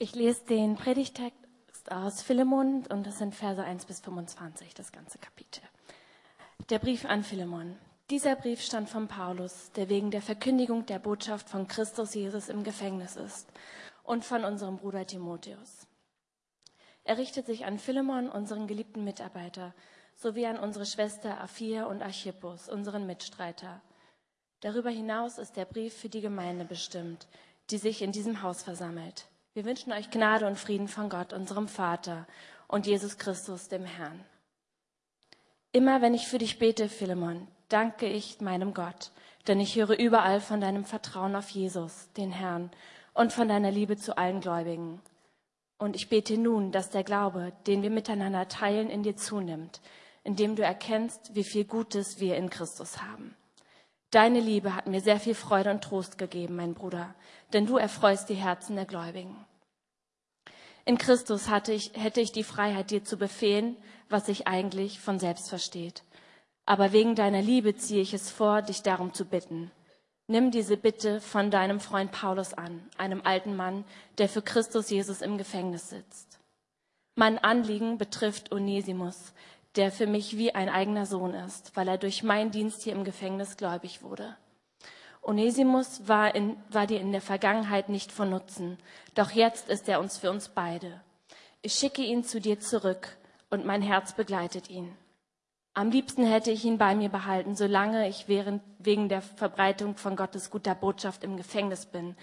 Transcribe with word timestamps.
Ich 0.00 0.14
lese 0.14 0.44
den 0.44 0.76
Predigtext 0.76 1.90
aus 1.90 2.22
Philemon 2.22 2.86
und 2.86 3.04
das 3.04 3.18
sind 3.18 3.34
Verse 3.34 3.60
1 3.60 3.84
bis 3.86 3.98
25, 3.98 4.72
das 4.72 4.92
ganze 4.92 5.18
Kapitel. 5.18 5.60
Der 6.70 6.78
Brief 6.78 7.04
an 7.04 7.24
Philemon. 7.24 7.76
Dieser 8.08 8.36
Brief 8.36 8.62
stand 8.62 8.88
von 8.88 9.08
Paulus, 9.08 9.72
der 9.72 9.88
wegen 9.88 10.12
der 10.12 10.22
Verkündigung 10.22 10.86
der 10.86 11.00
Botschaft 11.00 11.48
von 11.48 11.66
Christus 11.66 12.14
Jesus 12.14 12.48
im 12.48 12.62
Gefängnis 12.62 13.16
ist, 13.16 13.48
und 14.04 14.24
von 14.24 14.44
unserem 14.44 14.76
Bruder 14.76 15.04
Timotheus. 15.04 15.88
Er 17.02 17.18
richtet 17.18 17.46
sich 17.46 17.64
an 17.64 17.80
Philemon, 17.80 18.28
unseren 18.28 18.68
geliebten 18.68 19.02
Mitarbeiter, 19.02 19.74
sowie 20.14 20.46
an 20.46 20.60
unsere 20.60 20.86
Schwester 20.86 21.40
Aphia 21.40 21.86
und 21.86 22.02
Archippus, 22.02 22.68
unseren 22.68 23.04
Mitstreiter. 23.08 23.80
Darüber 24.60 24.90
hinaus 24.90 25.38
ist 25.38 25.56
der 25.56 25.64
Brief 25.64 25.92
für 25.92 26.08
die 26.08 26.20
Gemeinde 26.20 26.64
bestimmt, 26.64 27.26
die 27.70 27.78
sich 27.78 28.00
in 28.00 28.12
diesem 28.12 28.42
Haus 28.42 28.62
versammelt. 28.62 29.26
Wir 29.58 29.64
wünschen 29.64 29.92
euch 29.92 30.08
Gnade 30.10 30.46
und 30.46 30.56
Frieden 30.56 30.86
von 30.86 31.08
Gott, 31.08 31.32
unserem 31.32 31.66
Vater 31.66 32.28
und 32.68 32.86
Jesus 32.86 33.18
Christus, 33.18 33.66
dem 33.66 33.84
Herrn. 33.84 34.24
Immer 35.72 36.00
wenn 36.00 36.14
ich 36.14 36.28
für 36.28 36.38
dich 36.38 36.60
bete, 36.60 36.88
Philemon, 36.88 37.48
danke 37.68 38.06
ich 38.06 38.40
meinem 38.40 38.72
Gott, 38.72 39.10
denn 39.48 39.58
ich 39.58 39.74
höre 39.74 39.98
überall 39.98 40.40
von 40.40 40.60
deinem 40.60 40.84
Vertrauen 40.84 41.34
auf 41.34 41.50
Jesus, 41.50 42.08
den 42.16 42.30
Herrn, 42.30 42.70
und 43.14 43.32
von 43.32 43.48
deiner 43.48 43.72
Liebe 43.72 43.96
zu 43.96 44.16
allen 44.16 44.38
Gläubigen. 44.38 45.00
Und 45.76 45.96
ich 45.96 46.08
bete 46.08 46.38
nun, 46.38 46.70
dass 46.70 46.90
der 46.90 47.02
Glaube, 47.02 47.52
den 47.66 47.82
wir 47.82 47.90
miteinander 47.90 48.46
teilen, 48.46 48.88
in 48.88 49.02
dir 49.02 49.16
zunimmt, 49.16 49.80
indem 50.22 50.54
du 50.54 50.62
erkennst, 50.62 51.34
wie 51.34 51.42
viel 51.42 51.64
Gutes 51.64 52.20
wir 52.20 52.36
in 52.36 52.48
Christus 52.48 53.02
haben. 53.02 53.34
Deine 54.12 54.38
Liebe 54.38 54.76
hat 54.76 54.86
mir 54.86 55.00
sehr 55.00 55.18
viel 55.18 55.34
Freude 55.34 55.72
und 55.72 55.82
Trost 55.82 56.16
gegeben, 56.16 56.54
mein 56.54 56.74
Bruder, 56.74 57.16
denn 57.52 57.66
du 57.66 57.76
erfreust 57.76 58.28
die 58.28 58.34
Herzen 58.34 58.76
der 58.76 58.86
Gläubigen. 58.86 59.47
In 60.88 60.96
Christus 60.96 61.50
hatte 61.50 61.74
ich, 61.74 61.92
hätte 61.92 62.22
ich 62.22 62.32
die 62.32 62.42
Freiheit, 62.42 62.90
dir 62.90 63.04
zu 63.04 63.18
befehlen, 63.18 63.76
was 64.08 64.24
sich 64.24 64.48
eigentlich 64.48 65.00
von 65.00 65.18
selbst 65.18 65.50
versteht. 65.50 66.02
Aber 66.64 66.92
wegen 66.92 67.14
deiner 67.14 67.42
Liebe 67.42 67.76
ziehe 67.76 68.00
ich 68.00 68.14
es 68.14 68.30
vor, 68.30 68.62
dich 68.62 68.80
darum 68.80 69.12
zu 69.12 69.26
bitten. 69.26 69.70
Nimm 70.28 70.50
diese 70.50 70.78
Bitte 70.78 71.20
von 71.20 71.50
deinem 71.50 71.78
Freund 71.78 72.10
Paulus 72.10 72.54
an, 72.54 72.88
einem 72.96 73.20
alten 73.22 73.54
Mann, 73.54 73.84
der 74.16 74.30
für 74.30 74.40
Christus 74.40 74.88
Jesus 74.88 75.20
im 75.20 75.36
Gefängnis 75.36 75.90
sitzt. 75.90 76.38
Mein 77.16 77.36
Anliegen 77.36 77.98
betrifft 77.98 78.50
Onesimus, 78.50 79.34
der 79.76 79.92
für 79.92 80.06
mich 80.06 80.38
wie 80.38 80.54
ein 80.54 80.70
eigener 80.70 81.04
Sohn 81.04 81.34
ist, 81.34 81.76
weil 81.76 81.86
er 81.86 81.98
durch 81.98 82.22
meinen 82.22 82.50
Dienst 82.50 82.82
hier 82.82 82.94
im 82.94 83.04
Gefängnis 83.04 83.58
gläubig 83.58 84.02
wurde. 84.02 84.38
Onesimus 85.28 86.08
war, 86.08 86.34
in, 86.34 86.56
war 86.70 86.86
dir 86.86 87.00
in 87.00 87.12
der 87.12 87.20
Vergangenheit 87.20 87.90
nicht 87.90 88.12
von 88.12 88.30
Nutzen, 88.30 88.78
doch 89.14 89.30
jetzt 89.30 89.68
ist 89.68 89.86
er 89.86 90.00
uns 90.00 90.16
für 90.16 90.30
uns 90.30 90.48
beide. 90.48 91.02
Ich 91.60 91.74
schicke 91.74 92.02
ihn 92.02 92.24
zu 92.24 92.40
dir 92.40 92.60
zurück 92.60 93.18
und 93.50 93.66
mein 93.66 93.82
Herz 93.82 94.14
begleitet 94.14 94.70
ihn. 94.70 94.96
Am 95.74 95.90
liebsten 95.90 96.24
hätte 96.24 96.50
ich 96.50 96.64
ihn 96.64 96.78
bei 96.78 96.94
mir 96.94 97.10
behalten, 97.10 97.56
solange 97.56 98.08
ich 98.08 98.26
während, 98.26 98.62
wegen 98.78 99.10
der 99.10 99.20
Verbreitung 99.20 99.96
von 99.96 100.16
Gottes 100.16 100.48
guter 100.50 100.74
Botschaft 100.74 101.22
im 101.24 101.36
Gefängnis 101.36 101.84
bin, 101.84 102.16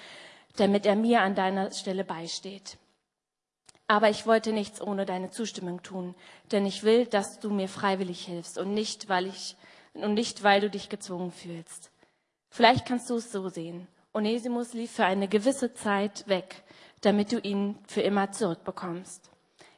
damit 0.56 0.88
er 0.88 0.96
mir 0.96 1.22
an 1.22 1.36
deiner 1.36 1.72
Stelle 1.72 2.06
beisteht. 2.06 2.80
Aber 3.86 4.10
ich 4.10 4.26
wollte 4.26 4.52
nichts 4.52 4.82
ohne 4.82 5.06
deine 5.06 5.30
Zustimmung 5.30 5.84
tun, 5.84 6.16
denn 6.52 6.66
ich 6.66 6.82
will, 6.82 7.06
dass 7.06 7.40
du 7.40 7.52
mir 7.52 7.70
freiwillig 7.70 8.26
hilfst 8.26 8.58
und 8.58 8.74
nicht, 8.74 9.10
weil 9.10 9.28
ich, 9.28 9.56
und 9.94 10.16
nicht, 10.16 10.42
weil 10.42 10.60
du 10.60 10.72
dich 10.72 10.90
gezwungen 10.90 11.32
fühlst. 11.32 11.92
Vielleicht 12.56 12.86
kannst 12.86 13.10
du 13.10 13.18
es 13.18 13.34
so 13.34 13.50
sehen. 13.50 13.86
Onesimus 14.14 14.72
lief 14.72 14.92
für 14.92 15.04
eine 15.04 15.28
gewisse 15.28 15.74
Zeit 15.74 16.26
weg, 16.30 16.64
damit 17.02 17.34
du 17.34 17.40
ihn 17.40 17.78
für 17.86 18.00
immer 18.00 18.32
zurückbekommst. 18.32 19.30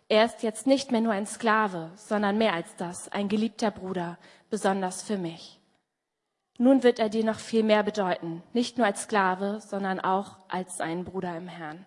Er 0.09 0.25
ist 0.25 0.43
jetzt 0.43 0.67
nicht 0.67 0.91
mehr 0.91 1.01
nur 1.01 1.11
ein 1.11 1.25
Sklave, 1.25 1.89
sondern 1.95 2.37
mehr 2.37 2.53
als 2.53 2.75
das, 2.75 3.11
ein 3.11 3.29
geliebter 3.29 3.71
Bruder, 3.71 4.19
besonders 4.51 5.01
für 5.01 5.17
mich. 5.17 5.59
Nun 6.59 6.83
wird 6.83 6.99
er 6.99 7.09
dir 7.09 7.23
noch 7.23 7.39
viel 7.39 7.63
mehr 7.63 7.81
bedeuten, 7.81 8.43
nicht 8.53 8.77
nur 8.77 8.85
als 8.85 9.01
Sklave, 9.01 9.59
sondern 9.59 9.99
auch 9.99 10.37
als 10.47 10.79
ein 10.79 11.03
Bruder 11.03 11.35
im 11.35 11.47
Herrn. 11.47 11.83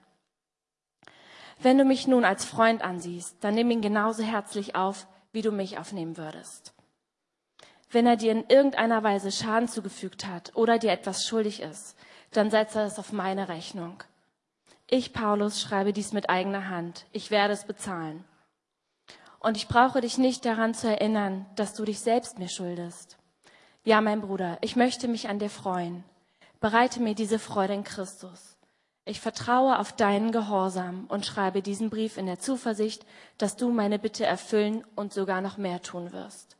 Wenn 1.61 1.79
du 1.79 1.85
mich 1.85 2.09
nun 2.09 2.25
als 2.25 2.45
Freund 2.45 2.83
ansiehst, 2.83 3.37
dann 3.45 3.55
nimm 3.55 3.71
ihn 3.71 3.81
genauso 3.81 4.25
herzlich 4.25 4.75
auf, 4.75 5.07
wie 5.31 5.43
du 5.43 5.53
mich 5.53 5.79
aufnehmen 5.79 6.17
würdest. 6.17 6.75
Wenn 7.91 8.07
er 8.07 8.17
dir 8.17 8.33
in 8.33 8.45
irgendeiner 8.49 9.03
Weise 9.03 9.33
Schaden 9.33 9.69
zugefügt 9.69 10.27
hat 10.27 10.53
oder 10.55 10.79
dir 10.79 10.93
etwas 10.93 11.27
schuldig 11.27 11.61
ist, 11.61 11.97
dann 12.31 12.51
setze 12.51 12.81
es 12.83 12.99
auf 12.99 13.13
meine 13.13 13.49
Rechnung. 13.49 14.03
Ich, 14.87 15.13
Paulus, 15.13 15.61
schreibe 15.61 15.93
dies 15.93 16.13
mit 16.13 16.31
eigener 16.31 16.69
Hand. 16.69 17.07
Ich 17.13 17.31
werde 17.31 17.53
es 17.53 17.65
bezahlen. 17.65 18.25
Und 19.41 19.57
ich 19.57 19.69
brauche 19.69 20.01
dich 20.01 20.19
nicht 20.19 20.45
daran 20.45 20.75
zu 20.75 20.89
erinnern, 20.89 21.47
dass 21.57 21.75
du 21.75 21.85
dich 21.85 22.01
selbst 22.01 22.39
mir 22.39 22.49
schuldest. 22.49 23.17
Ja, 23.85 24.01
mein 24.01 24.21
Bruder, 24.21 24.59
ich 24.61 24.77
möchte 24.77 25.09
mich 25.09 25.29
an 25.29 25.39
dir 25.39 25.51
freuen. 25.51 26.05
Bereite 26.61 27.01
mir 27.01 27.15
diese 27.15 27.39
Freude 27.39 27.73
in 27.73 27.85
Christus. 27.85 28.57
Ich 29.05 29.21
vertraue 29.21 29.79
auf 29.79 29.93
deinen 29.93 30.31
Gehorsam 30.31 31.07
und 31.09 31.25
schreibe 31.25 31.63
diesen 31.63 31.89
Brief 31.89 32.19
in 32.19 32.27
der 32.27 32.39
Zuversicht, 32.39 33.07
dass 33.39 33.57
du 33.57 33.71
meine 33.71 33.99
Bitte 33.99 34.27
erfüllen 34.27 34.85
und 34.95 35.13
sogar 35.13 35.41
noch 35.41 35.57
mehr 35.57 35.81
tun 35.81 36.13
wirst. 36.13 36.57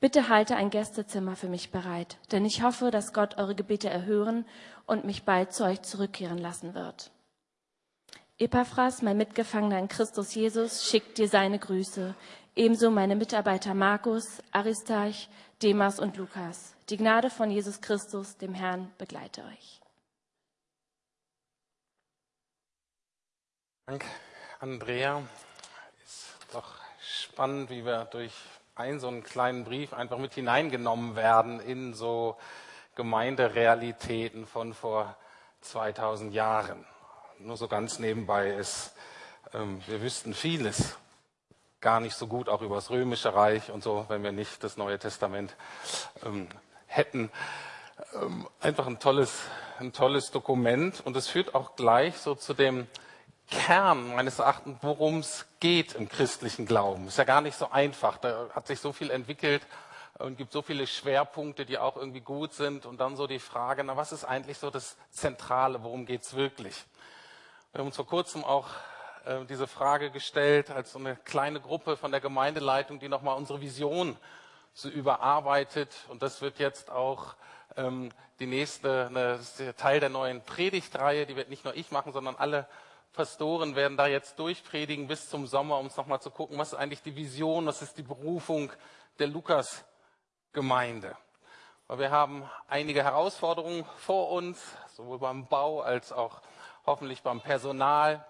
Bitte 0.00 0.28
halte 0.28 0.54
ein 0.54 0.70
Gästezimmer 0.70 1.34
für 1.34 1.48
mich 1.48 1.72
bereit, 1.72 2.18
denn 2.30 2.44
ich 2.44 2.62
hoffe, 2.62 2.92
dass 2.92 3.12
Gott 3.12 3.36
eure 3.36 3.56
Gebete 3.56 3.90
erhören 3.90 4.46
und 4.86 5.04
mich 5.04 5.24
bald 5.24 5.52
zu 5.52 5.64
euch 5.64 5.82
zurückkehren 5.82 6.38
lassen 6.38 6.74
wird. 6.74 7.10
Epaphras, 8.38 9.02
mein 9.02 9.16
Mitgefangener 9.16 9.80
in 9.80 9.88
Christus 9.88 10.32
Jesus, 10.36 10.88
schickt 10.88 11.18
dir 11.18 11.28
seine 11.28 11.58
Grüße, 11.58 12.14
ebenso 12.54 12.92
meine 12.92 13.16
Mitarbeiter 13.16 13.74
Markus, 13.74 14.40
Aristarch, 14.52 15.28
Demas 15.60 15.98
und 15.98 16.16
Lukas. 16.16 16.76
Die 16.88 16.96
Gnade 16.96 17.30
von 17.30 17.50
Jesus 17.50 17.80
Christus, 17.80 18.36
dem 18.36 18.54
Herrn, 18.54 18.92
begleite 18.96 19.42
euch. 19.46 19.80
Dank, 23.86 24.04
Andrea. 24.60 25.26
Ist 26.04 26.36
doch 26.52 26.76
spannend, 27.00 27.70
wie 27.70 27.84
wir 27.84 28.04
durch 28.04 28.32
einen 28.78 29.00
so 29.00 29.08
einen 29.08 29.24
kleinen 29.24 29.64
Brief 29.64 29.92
einfach 29.92 30.18
mit 30.18 30.34
hineingenommen 30.34 31.16
werden 31.16 31.58
in 31.58 31.94
so 31.94 32.36
Gemeinderealitäten 32.94 34.46
von 34.46 34.72
vor 34.72 35.16
2000 35.62 36.32
Jahren. 36.32 36.86
Nur 37.40 37.56
so 37.56 37.66
ganz 37.66 37.98
nebenbei 37.98 38.50
ist, 38.50 38.94
ähm, 39.52 39.82
wir 39.86 40.00
wüssten 40.00 40.32
vieles 40.32 40.96
gar 41.80 42.00
nicht 42.00 42.14
so 42.14 42.26
gut 42.26 42.48
auch 42.48 42.62
über 42.62 42.76
das 42.76 42.90
Römische 42.90 43.34
Reich 43.34 43.70
und 43.70 43.82
so, 43.82 44.04
wenn 44.08 44.22
wir 44.22 44.32
nicht 44.32 44.62
das 44.62 44.76
Neue 44.76 44.98
Testament 44.98 45.56
ähm, 46.24 46.48
hätten. 46.86 47.30
Ähm, 48.14 48.48
einfach 48.60 48.86
ein 48.86 48.98
tolles, 48.98 49.42
ein 49.78 49.92
tolles 49.92 50.30
Dokument 50.30 51.00
und 51.04 51.16
es 51.16 51.28
führt 51.28 51.54
auch 51.54 51.76
gleich 51.76 52.16
so 52.18 52.34
zu 52.34 52.54
dem 52.54 52.86
Kern 53.50 54.14
meines 54.14 54.38
Erachtens, 54.38 54.78
worum 54.82 55.20
es 55.20 55.46
geht 55.60 55.94
im 55.94 56.08
christlichen 56.08 56.66
Glauben. 56.66 57.08
Ist 57.08 57.18
ja 57.18 57.24
gar 57.24 57.40
nicht 57.40 57.56
so 57.56 57.70
einfach. 57.70 58.18
Da 58.18 58.48
hat 58.54 58.66
sich 58.66 58.80
so 58.80 58.92
viel 58.92 59.10
entwickelt 59.10 59.66
und 60.18 60.36
gibt 60.36 60.52
so 60.52 60.62
viele 60.62 60.86
Schwerpunkte, 60.86 61.64
die 61.64 61.78
auch 61.78 61.96
irgendwie 61.96 62.20
gut 62.20 62.52
sind. 62.52 62.86
Und 62.86 63.00
dann 63.00 63.16
so 63.16 63.26
die 63.26 63.38
Frage, 63.38 63.84
na, 63.84 63.96
was 63.96 64.12
ist 64.12 64.24
eigentlich 64.24 64.58
so 64.58 64.70
das 64.70 64.96
Zentrale? 65.10 65.82
Worum 65.82 66.06
geht's 66.06 66.34
wirklich? 66.34 66.84
Wir 67.72 67.80
haben 67.80 67.86
uns 67.86 67.96
vor 67.96 68.06
kurzem 68.06 68.44
auch 68.44 68.66
äh, 69.24 69.44
diese 69.46 69.66
Frage 69.66 70.10
gestellt 70.10 70.70
als 70.70 70.92
so 70.92 70.98
eine 70.98 71.16
kleine 71.16 71.60
Gruppe 71.60 71.96
von 71.96 72.10
der 72.10 72.20
Gemeindeleitung, 72.20 72.98
die 72.98 73.08
nochmal 73.08 73.36
unsere 73.36 73.60
Vision 73.60 74.16
so 74.74 74.88
überarbeitet. 74.88 75.94
Und 76.08 76.22
das 76.22 76.40
wird 76.40 76.58
jetzt 76.58 76.90
auch 76.90 77.34
ähm, 77.76 78.10
die 78.40 78.46
nächste, 78.46 79.06
eine, 79.06 79.40
Teil 79.76 80.00
der 80.00 80.08
neuen 80.08 80.42
Predigtreihe, 80.42 81.26
die 81.26 81.36
wird 81.36 81.48
nicht 81.48 81.64
nur 81.64 81.76
ich 81.76 81.90
machen, 81.90 82.12
sondern 82.12 82.36
alle 82.36 82.66
Pastoren 83.12 83.74
werden 83.74 83.96
da 83.96 84.06
jetzt 84.06 84.38
durchpredigen 84.38 85.08
bis 85.08 85.28
zum 85.28 85.46
Sommer, 85.46 85.78
um 85.78 85.86
es 85.86 85.96
nochmal 85.96 86.20
zu 86.20 86.30
gucken, 86.30 86.58
was 86.58 86.72
ist 86.72 86.78
eigentlich 86.78 87.02
die 87.02 87.16
Vision, 87.16 87.66
was 87.66 87.82
ist 87.82 87.98
die 87.98 88.02
Berufung 88.02 88.72
der 89.18 89.26
Lukas-Gemeinde. 89.26 91.16
Weil 91.88 91.98
wir 91.98 92.10
haben 92.10 92.48
einige 92.68 93.02
Herausforderungen 93.02 93.84
vor 93.96 94.30
uns, 94.30 94.62
sowohl 94.94 95.18
beim 95.18 95.46
Bau 95.46 95.80
als 95.80 96.12
auch 96.12 96.42
hoffentlich 96.84 97.22
beim 97.22 97.40
Personal 97.40 98.24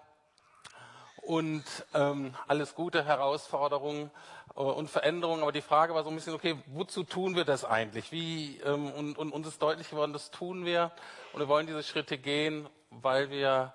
und 1.21 1.63
ähm, 1.93 2.33
alles 2.47 2.73
gute 2.73 3.05
Herausforderungen 3.05 4.11
äh, 4.55 4.59
und 4.61 4.89
Veränderungen. 4.89 5.41
Aber 5.41 5.51
die 5.51 5.61
Frage 5.61 5.93
war 5.93 6.03
so 6.03 6.09
ein 6.09 6.15
bisschen, 6.15 6.33
okay, 6.33 6.57
wozu 6.67 7.03
tun 7.03 7.35
wir 7.35 7.45
das 7.45 7.65
eigentlich? 7.65 8.11
Wie, 8.11 8.57
ähm, 8.65 8.91
und, 8.91 9.17
und 9.17 9.31
uns 9.31 9.47
ist 9.47 9.61
deutlich 9.61 9.89
geworden, 9.89 10.13
das 10.13 10.31
tun 10.31 10.65
wir. 10.65 10.91
Und 11.33 11.39
wir 11.39 11.47
wollen 11.47 11.67
diese 11.67 11.83
Schritte 11.83 12.17
gehen, 12.17 12.67
weil 12.89 13.29
wir 13.29 13.73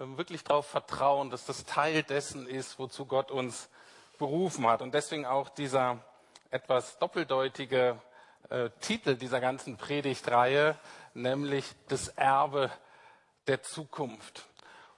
wirklich 0.00 0.44
darauf 0.44 0.66
vertrauen, 0.66 1.30
dass 1.30 1.44
das 1.44 1.64
Teil 1.66 2.02
dessen 2.02 2.46
ist, 2.46 2.78
wozu 2.78 3.04
Gott 3.04 3.30
uns 3.30 3.68
berufen 4.18 4.66
hat. 4.66 4.82
Und 4.82 4.94
deswegen 4.94 5.26
auch 5.26 5.48
dieser 5.50 5.98
etwas 6.50 6.98
doppeldeutige 6.98 8.00
äh, 8.48 8.70
Titel 8.80 9.16
dieser 9.16 9.40
ganzen 9.40 9.76
Predigtreihe, 9.76 10.76
nämlich 11.14 11.64
das 11.88 12.08
Erbe 12.08 12.70
der 13.46 13.62
Zukunft. 13.62 14.46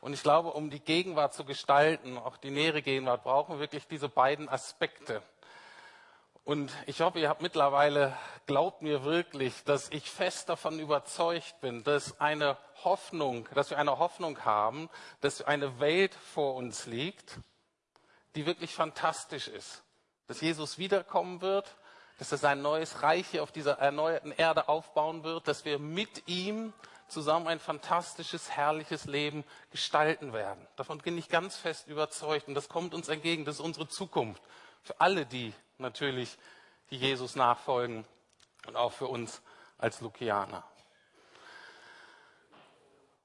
Und 0.00 0.12
ich 0.12 0.22
glaube, 0.22 0.52
um 0.52 0.70
die 0.70 0.80
Gegenwart 0.80 1.34
zu 1.34 1.44
gestalten, 1.44 2.16
auch 2.18 2.36
die 2.36 2.50
nähere 2.50 2.82
Gegenwart, 2.82 3.22
brauchen 3.22 3.56
wir 3.56 3.60
wirklich 3.60 3.86
diese 3.86 4.08
beiden 4.08 4.48
Aspekte. 4.48 5.22
Und 6.44 6.72
ich 6.86 7.00
hoffe, 7.00 7.20
ihr 7.20 7.28
habt 7.28 7.40
mittlerweile, 7.40 8.16
glaubt 8.46 8.82
mir 8.82 9.04
wirklich, 9.04 9.62
dass 9.62 9.90
ich 9.90 10.10
fest 10.10 10.48
davon 10.48 10.80
überzeugt 10.80 11.60
bin, 11.60 11.84
dass 11.84 12.20
eine 12.20 12.58
Hoffnung, 12.82 13.48
dass 13.54 13.70
wir 13.70 13.78
eine 13.78 13.98
Hoffnung 13.98 14.44
haben, 14.44 14.90
dass 15.20 15.42
eine 15.42 15.78
Welt 15.78 16.14
vor 16.14 16.56
uns 16.56 16.86
liegt, 16.86 17.38
die 18.34 18.44
wirklich 18.44 18.74
fantastisch 18.74 19.46
ist. 19.46 19.84
Dass 20.26 20.40
Jesus 20.40 20.78
wiederkommen 20.78 21.42
wird, 21.42 21.76
dass 22.18 22.32
er 22.32 22.38
sein 22.38 22.60
neues 22.60 23.02
Reich 23.02 23.28
hier 23.28 23.44
auf 23.44 23.52
dieser 23.52 23.78
erneuerten 23.78 24.32
Erde 24.32 24.68
aufbauen 24.68 25.22
wird, 25.22 25.46
dass 25.46 25.64
wir 25.64 25.78
mit 25.78 26.26
ihm 26.26 26.72
zusammen 27.06 27.46
ein 27.46 27.60
fantastisches, 27.60 28.50
herrliches 28.50 29.04
Leben 29.04 29.44
gestalten 29.70 30.32
werden. 30.32 30.66
Davon 30.74 30.98
bin 30.98 31.18
ich 31.18 31.28
ganz 31.28 31.56
fest 31.56 31.86
überzeugt 31.86 32.48
und 32.48 32.54
das 32.54 32.68
kommt 32.68 32.94
uns 32.94 33.08
entgegen. 33.08 33.44
Das 33.44 33.56
ist 33.56 33.60
unsere 33.60 33.86
Zukunft. 33.86 34.42
Für 34.82 35.00
alle, 35.00 35.24
die 35.26 35.54
natürlich, 35.82 36.38
die 36.90 36.96
Jesus 36.96 37.36
nachfolgen 37.36 38.04
und 38.66 38.76
auch 38.76 38.92
für 38.92 39.06
uns 39.06 39.42
als 39.78 40.00
Lukianer. 40.00 40.64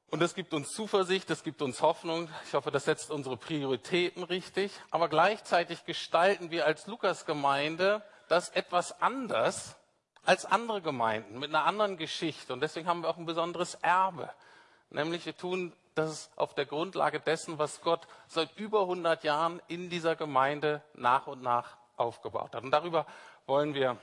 Und 0.10 0.22
das 0.22 0.36
gibt 0.36 0.54
uns 0.54 0.72
Zuversicht, 0.72 1.30
das 1.30 1.44
gibt 1.44 1.62
uns 1.62 1.82
Hoffnung. 1.82 2.30
Ich 2.46 2.54
hoffe, 2.54 2.72
das 2.72 2.86
setzt 2.86 3.12
unsere 3.12 3.36
Prioritäten 3.36 4.24
richtig. 4.24 4.72
Aber 4.90 5.10
gleichzeitig 5.10 5.84
gestalten 5.86 6.50
wir 6.50 6.66
als 6.66 6.88
Lukas-Gemeinde 6.88 8.02
das 8.30 8.50
etwas 8.50 9.02
anders 9.02 9.76
als 10.24 10.46
andere 10.46 10.82
Gemeinden 10.82 11.40
mit 11.40 11.50
einer 11.50 11.66
anderen 11.66 11.98
Geschichte. 11.98 12.52
Und 12.52 12.62
deswegen 12.62 12.88
haben 12.88 13.02
wir 13.02 13.10
auch 13.10 13.18
ein 13.18 13.26
besonderes 13.26 13.76
Erbe. 13.76 14.30
Nämlich 14.90 15.26
wir 15.26 15.36
tun 15.36 15.74
das 15.96 16.30
auf 16.36 16.54
der 16.54 16.66
Grundlage 16.66 17.20
dessen, 17.20 17.58
was 17.58 17.82
Gott 17.82 18.08
seit 18.28 18.58
über 18.58 18.82
100 18.82 19.24
Jahren 19.24 19.62
in 19.68 19.90
dieser 19.90 20.16
Gemeinde 20.16 20.82
nach 20.94 21.28
und 21.28 21.42
nach 21.42 21.77
aufgebaut 21.98 22.56
hat. 22.56 22.64
Und 22.64 22.72
darüber 22.72 23.06
wollen 23.46 23.74
wir 23.74 23.98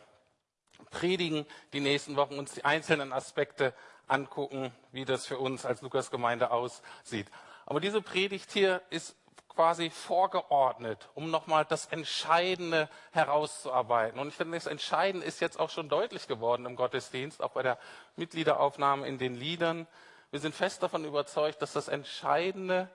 predigen, 0.91 1.47
die 1.73 1.81
nächsten 1.81 2.17
Wochen 2.17 2.39
uns 2.39 2.53
die 2.53 2.65
einzelnen 2.65 3.13
Aspekte 3.13 3.75
angucken, 4.07 4.73
wie 4.93 5.05
das 5.05 5.27
für 5.27 5.39
uns 5.39 5.65
als 5.65 5.83
Lukas-Gemeinde 5.83 6.51
aussieht. 6.51 7.31
Aber 7.67 7.81
diese 7.81 8.03
Predigt 8.03 8.51
hier 8.53 8.83
ist 8.91 9.17
quasi 9.49 9.91
vorgeordnet, 9.91 11.09
um 11.15 11.31
nochmal 11.31 11.65
das 11.65 11.87
Entscheidende 11.87 12.89
herauszuarbeiten. 13.13 14.19
Und 14.19 14.29
ich 14.29 14.35
finde, 14.35 14.57
das 14.57 14.67
Entscheidende 14.67 15.27
ist 15.27 15.41
jetzt 15.41 15.61
auch 15.61 15.71
schon 15.71 15.89
deutlich 15.89 16.27
geworden 16.27 16.67
im 16.67 16.77
Gottesdienst, 16.77 17.43
auch 17.43 17.53
bei 17.53 17.63
der 17.63 17.79
Mitgliederaufnahme 18.17 19.07
in 19.07 19.17
den 19.17 19.37
Liedern. 19.37 19.87
Wir 20.33 20.41
sind 20.41 20.55
fest 20.55 20.83
davon 20.83 21.05
überzeugt, 21.05 21.63
dass 21.63 21.73
das 21.73 21.89
Entscheidende 21.89 22.91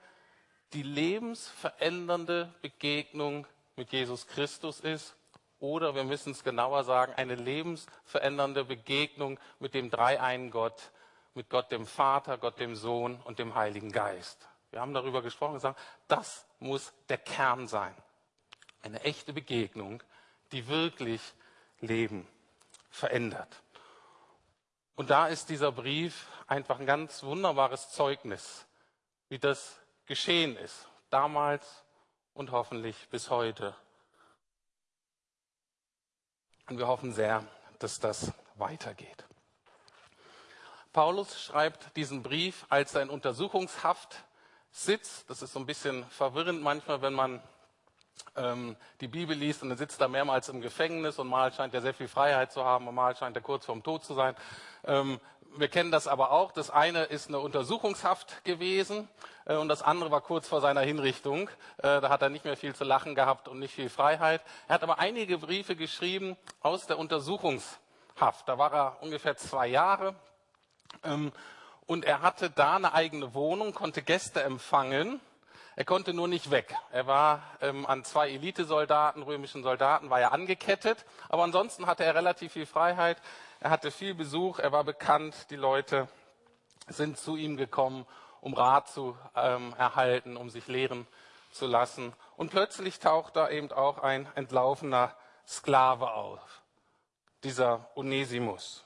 die 0.74 0.84
lebensverändernde 0.84 2.54
Begegnung 2.62 3.48
mit 3.80 3.94
Jesus 3.94 4.28
Christus 4.28 4.82
ist 4.82 5.16
oder 5.60 5.96
wir 5.96 6.04
müssen 6.04 6.34
es 6.34 6.44
genauer 6.44 6.84
sagen, 6.84 7.14
eine 7.16 7.36
lebensverändernde 7.36 8.66
Begegnung 8.66 9.40
mit 9.60 9.74
dem 9.74 9.90
dreieinen 9.90 10.52
Gott, 10.52 10.92
mit 11.34 11.50
Gott 11.50 11.72
dem 11.72 11.88
Vater, 11.88 12.38
Gott 12.38 12.60
dem 12.60 12.76
Sohn 12.76 13.22
und 13.24 13.40
dem 13.40 13.56
Heiligen 13.56 13.94
Geist. 13.94 14.50
Wir 14.72 14.82
haben 14.82 14.94
darüber 14.94 15.22
gesprochen 15.22 15.52
und 15.52 15.58
gesagt, 15.60 15.80
das 16.10 16.46
muss 16.60 16.92
der 17.08 17.20
Kern 17.20 17.70
sein. 17.70 17.96
Eine 18.84 19.02
echte 19.06 19.32
Begegnung, 19.32 20.04
die 20.52 20.68
wirklich 20.68 21.22
Leben 21.80 22.28
verändert. 22.90 23.64
Und 24.96 25.10
da 25.10 25.28
ist 25.28 25.48
dieser 25.48 25.72
Brief 25.72 26.28
einfach 26.48 26.80
ein 26.80 26.86
ganz 26.86 27.24
wunderbares 27.24 27.92
Zeugnis, 27.92 28.66
wie 29.30 29.40
das 29.40 29.80
geschehen 30.06 30.58
ist. 30.58 30.90
Damals 31.10 31.86
und 32.40 32.52
hoffentlich 32.52 32.96
bis 33.10 33.30
heute. 33.30 33.76
Und 36.70 36.78
wir 36.78 36.88
hoffen 36.88 37.12
sehr, 37.12 37.44
dass 37.80 38.00
das 38.00 38.32
weitergeht. 38.56 39.26
Paulus 40.94 41.38
schreibt 41.44 41.98
diesen 41.98 42.24
Brief, 42.24 42.66
als 42.70 42.96
er 42.96 43.02
in 43.02 43.10
Untersuchungshaft 43.10 44.24
sitzt. 44.72 45.30
Das 45.30 45.42
ist 45.42 45.52
so 45.52 45.60
ein 45.60 45.66
bisschen 45.66 46.06
verwirrend 46.06 46.62
manchmal, 46.62 47.02
wenn 47.02 47.14
man 47.14 47.44
ähm, 48.38 48.78
die 49.02 49.10
Bibel 49.10 49.36
liest 49.36 49.62
und 49.62 49.68
dann 49.68 49.78
sitzt 49.78 50.00
er 50.00 50.08
mehrmals 50.08 50.48
im 50.48 50.62
Gefängnis 50.62 51.20
und 51.20 51.28
mal 51.28 51.52
scheint 51.52 51.74
er 51.74 51.82
sehr 51.82 51.94
viel 51.94 52.08
Freiheit 52.08 52.54
zu 52.54 52.64
haben 52.64 52.88
und 52.88 52.96
mal 52.96 53.18
scheint 53.18 53.36
er 53.36 53.42
kurz 53.42 53.66
vorm 53.66 53.84
Tod 53.84 54.06
zu 54.06 54.14
sein. 54.14 54.34
Ähm, 54.86 55.20
wir 55.58 55.68
kennen 55.68 55.92
das 55.92 56.08
aber 56.08 56.32
auch. 56.32 56.52
Das 56.52 56.70
eine 56.70 57.04
ist 57.04 57.28
eine 57.28 57.40
Untersuchungshaft 57.40 58.44
gewesen 58.44 59.08
äh, 59.46 59.56
und 59.56 59.68
das 59.68 59.82
andere 59.82 60.12
war 60.12 60.22
kurz 60.22 60.48
vor 60.48 60.62
seiner 60.62 60.82
Hinrichtung. 60.82 61.50
Äh, 61.78 62.02
da 62.02 62.10
hat 62.10 62.22
er 62.22 62.30
nicht 62.30 62.46
mehr 62.46 62.58
viel 62.58 62.76
zu 62.76 62.84
lachen 62.84 63.16
gehabt 63.16 63.48
und 63.48 63.60
nicht 63.60 63.74
viel 63.74 63.90
Freiheit. 63.90 64.42
Er 64.68 64.76
hat 64.76 64.84
aber 64.84 65.00
einige 65.00 65.38
Briefe 65.38 65.76
geschrieben 65.76 66.38
aus 66.62 66.88
der 66.88 67.00
Untersuchungshaft. 67.00 68.48
Da 68.48 68.58
war 68.58 68.74
er 68.74 68.98
ungefähr 69.02 69.38
zwei 69.38 69.68
Jahre. 69.68 70.16
Ähm, 71.04 71.32
und 71.86 72.06
er 72.06 72.22
hatte 72.22 72.50
da 72.52 72.76
eine 72.76 72.94
eigene 72.94 73.34
Wohnung, 73.34 73.74
konnte 73.74 74.02
Gäste 74.02 74.44
empfangen. 74.44 75.20
Er 75.76 75.86
konnte 75.86 76.14
nur 76.14 76.28
nicht 76.28 76.52
weg. 76.52 76.76
Er 76.92 77.08
war 77.08 77.42
ähm, 77.62 77.86
an 77.86 78.04
zwei 78.04 78.30
Elitesoldaten, 78.30 79.24
römischen 79.24 79.64
Soldaten, 79.64 80.10
war 80.10 80.20
er 80.20 80.34
angekettet. 80.34 81.06
Aber 81.30 81.44
ansonsten 81.44 81.88
hatte 81.88 82.04
er 82.04 82.16
relativ 82.16 82.52
viel 82.52 82.66
Freiheit. 82.66 83.18
Er 83.62 83.72
hatte 83.72 83.92
viel 83.92 84.14
Besuch, 84.14 84.60
er 84.60 84.72
war 84.72 84.86
bekannt, 84.86 85.48
die 85.50 85.58
Leute 85.58 86.08
sind 86.88 87.18
zu 87.18 87.36
ihm 87.36 87.58
gekommen, 87.58 88.06
um 88.40 88.54
Rat 88.54 88.88
zu 88.88 89.18
ähm, 89.36 89.74
erhalten, 89.78 90.38
um 90.38 90.50
sich 90.50 90.68
lehren 90.68 91.06
zu 91.52 91.68
lassen. 91.68 92.14
Und 92.38 92.52
plötzlich 92.52 93.00
taucht 93.00 93.36
da 93.36 93.50
eben 93.50 93.72
auch 93.72 93.98
ein 93.98 94.28
entlaufener 94.36 95.14
Sklave 95.46 96.12
auf, 96.12 96.62
dieser 97.44 97.90
Onesimus. 97.96 98.86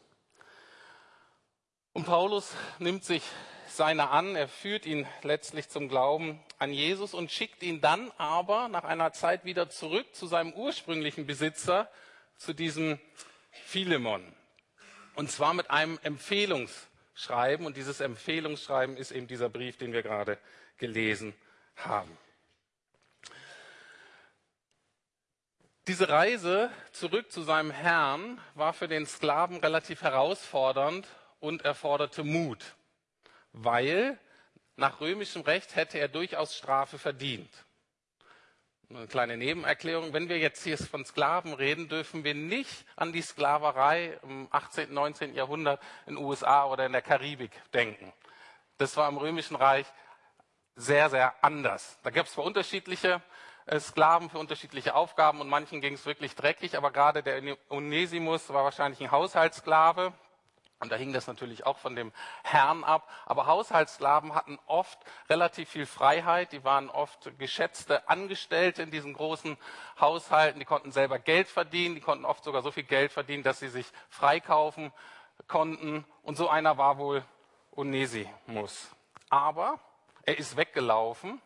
Und 1.93 2.05
Paulus 2.05 2.55
nimmt 2.79 3.03
sich 3.03 3.21
seiner 3.67 4.09
an, 4.09 4.35
er 4.35 4.47
führt 4.47 4.87
ihn 4.87 5.07
letztlich 5.21 5.69
zum 5.69 5.87
Glauben 5.87 6.43
an 6.57 6.73
Jesus 6.73 7.13
und 7.13 7.31
schickt 7.31 7.61
ihn 7.61 7.79
dann 7.79 8.11
aber 8.17 8.69
nach 8.69 8.83
einer 8.83 9.13
Zeit 9.13 9.45
wieder 9.45 9.69
zurück 9.69 10.15
zu 10.15 10.25
seinem 10.25 10.53
ursprünglichen 10.53 11.27
Besitzer, 11.27 11.89
zu 12.37 12.53
diesem 12.53 12.99
Philemon. 13.51 14.23
Und 15.15 15.31
zwar 15.31 15.54
mit 15.54 15.69
einem 15.69 16.00
Empfehlungsschreiben. 16.04 17.65
Und 17.65 17.77
dieses 17.77 18.00
Empfehlungsschreiben 18.00 18.98
ist 18.98 19.12
eben 19.12 19.27
dieser 19.27 19.50
Brief, 19.50 19.77
den 19.77 19.94
wir 19.94 20.04
gerade 20.04 20.38
gelesen 20.77 21.33
haben. 21.75 22.18
Diese 25.88 26.08
Reise 26.08 26.72
zurück 26.93 27.29
zu 27.29 27.41
seinem 27.41 27.70
Herrn 27.72 28.39
war 28.55 28.72
für 28.74 28.88
den 28.88 29.05
Sklaven 29.05 29.58
relativ 29.58 30.01
herausfordernd 30.01 31.05
und 31.41 31.63
erforderte 31.63 32.24
Mut, 32.24 32.75
weil 33.51 34.17
nach 34.77 35.01
römischem 35.01 35.41
Recht 35.41 35.75
hätte 35.75 36.00
er 36.00 36.08
durchaus 36.08 36.55
Strafe 36.55 36.98
verdient. 36.98 37.50
Eine 38.95 39.07
kleine 39.07 39.38
Nebenerklärung. 39.38 40.13
Wenn 40.13 40.29
wir 40.29 40.38
jetzt 40.38 40.63
hier 40.63 40.77
von 40.77 41.03
Sklaven 41.03 41.53
reden, 41.53 41.89
dürfen 41.89 42.23
wir 42.23 42.35
nicht 42.35 42.85
an 42.95 43.12
die 43.12 43.23
Sklaverei 43.23 44.19
im 44.21 44.47
18., 44.51 44.93
19. 44.93 45.33
Jahrhundert 45.33 45.81
in 46.05 46.13
den 46.13 46.23
USA 46.23 46.65
oder 46.65 46.85
in 46.85 46.91
der 46.91 47.01
Karibik 47.01 47.51
denken. 47.73 48.13
Das 48.77 48.95
war 48.95 49.09
im 49.09 49.17
Römischen 49.17 49.55
Reich 49.55 49.88
sehr, 50.75 51.09
sehr 51.09 51.33
anders. 51.43 51.97
Da 52.03 52.12
gab 52.12 52.27
es 52.27 52.33
zwar 52.33 52.45
unterschiedliche 52.45 53.23
äh, 53.65 53.79
Sklaven 53.79 54.29
für 54.29 54.38
unterschiedliche 54.38 54.93
Aufgaben 54.93 55.41
und 55.41 55.50
manchen 55.50 55.81
ging 55.81 55.95
es 55.95 56.05
wirklich 56.05 56.35
dreckig, 56.35 56.77
aber 56.77 56.91
gerade 56.91 57.23
der 57.23 57.57
Onesimus 57.69 58.50
war 58.50 58.63
wahrscheinlich 58.63 59.01
ein 59.01 59.09
Haushaltssklave, 59.09 60.13
und 60.80 60.92
da 60.92 60.98
hing 60.98 61.13
das 61.13 61.27
natürlich 61.27 61.65
auch 61.65 61.77
von 61.77 61.96
dem 61.96 62.12
Herrn 62.44 62.84
ab. 62.84 63.10
Aber 63.25 63.46
Haushaltssklaven 63.46 64.36
hatten 64.36 64.60
oft 64.65 65.00
relativ 65.30 65.70
viel 65.70 65.86
Freiheit. 65.86 66.51
Die 66.51 66.65
waren 66.65 66.89
oft 66.89 67.32
geschätzte 67.39 68.10
Angestellte 68.10 68.82
in 68.84 68.92
diesen 68.92 69.13
großen 69.13 69.58
Haushalten. 69.98 70.60
Die 70.60 70.65
konnten 70.65 70.92
selber 70.92 71.20
Geld 71.20 71.48
verdienen. 71.48 71.96
Die 71.96 72.01
konnten 72.01 72.25
oft 72.25 72.44
sogar 72.44 72.62
so 72.63 72.72
viel 72.72 72.84
Geld 72.84 73.13
verdienen, 73.13 73.44
dass 73.44 73.60
sie 73.60 73.70
sich 73.70 73.88
freikaufen 74.10 74.92
konnten. 75.48 76.03
Und 76.22 76.36
so 76.36 76.50
einer 76.50 76.77
war 76.77 76.98
wohl 76.98 77.24
Onesimus. 77.72 78.89
Aber 79.30 79.80
er 80.24 80.38
ist 80.38 80.58
weggelaufen. 80.58 81.42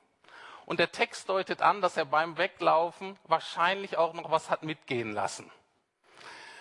Und 0.65 0.79
der 0.79 0.91
Text 0.91 1.29
deutet 1.29 1.61
an, 1.61 1.81
dass 1.81 1.95
er 1.95 2.05
beim 2.05 2.37
Weglaufen 2.37 3.17
wahrscheinlich 3.25 3.97
auch 3.97 4.13
noch 4.13 4.31
was 4.31 4.49
hat 4.49 4.63
mitgehen 4.63 5.13
lassen. 5.13 5.49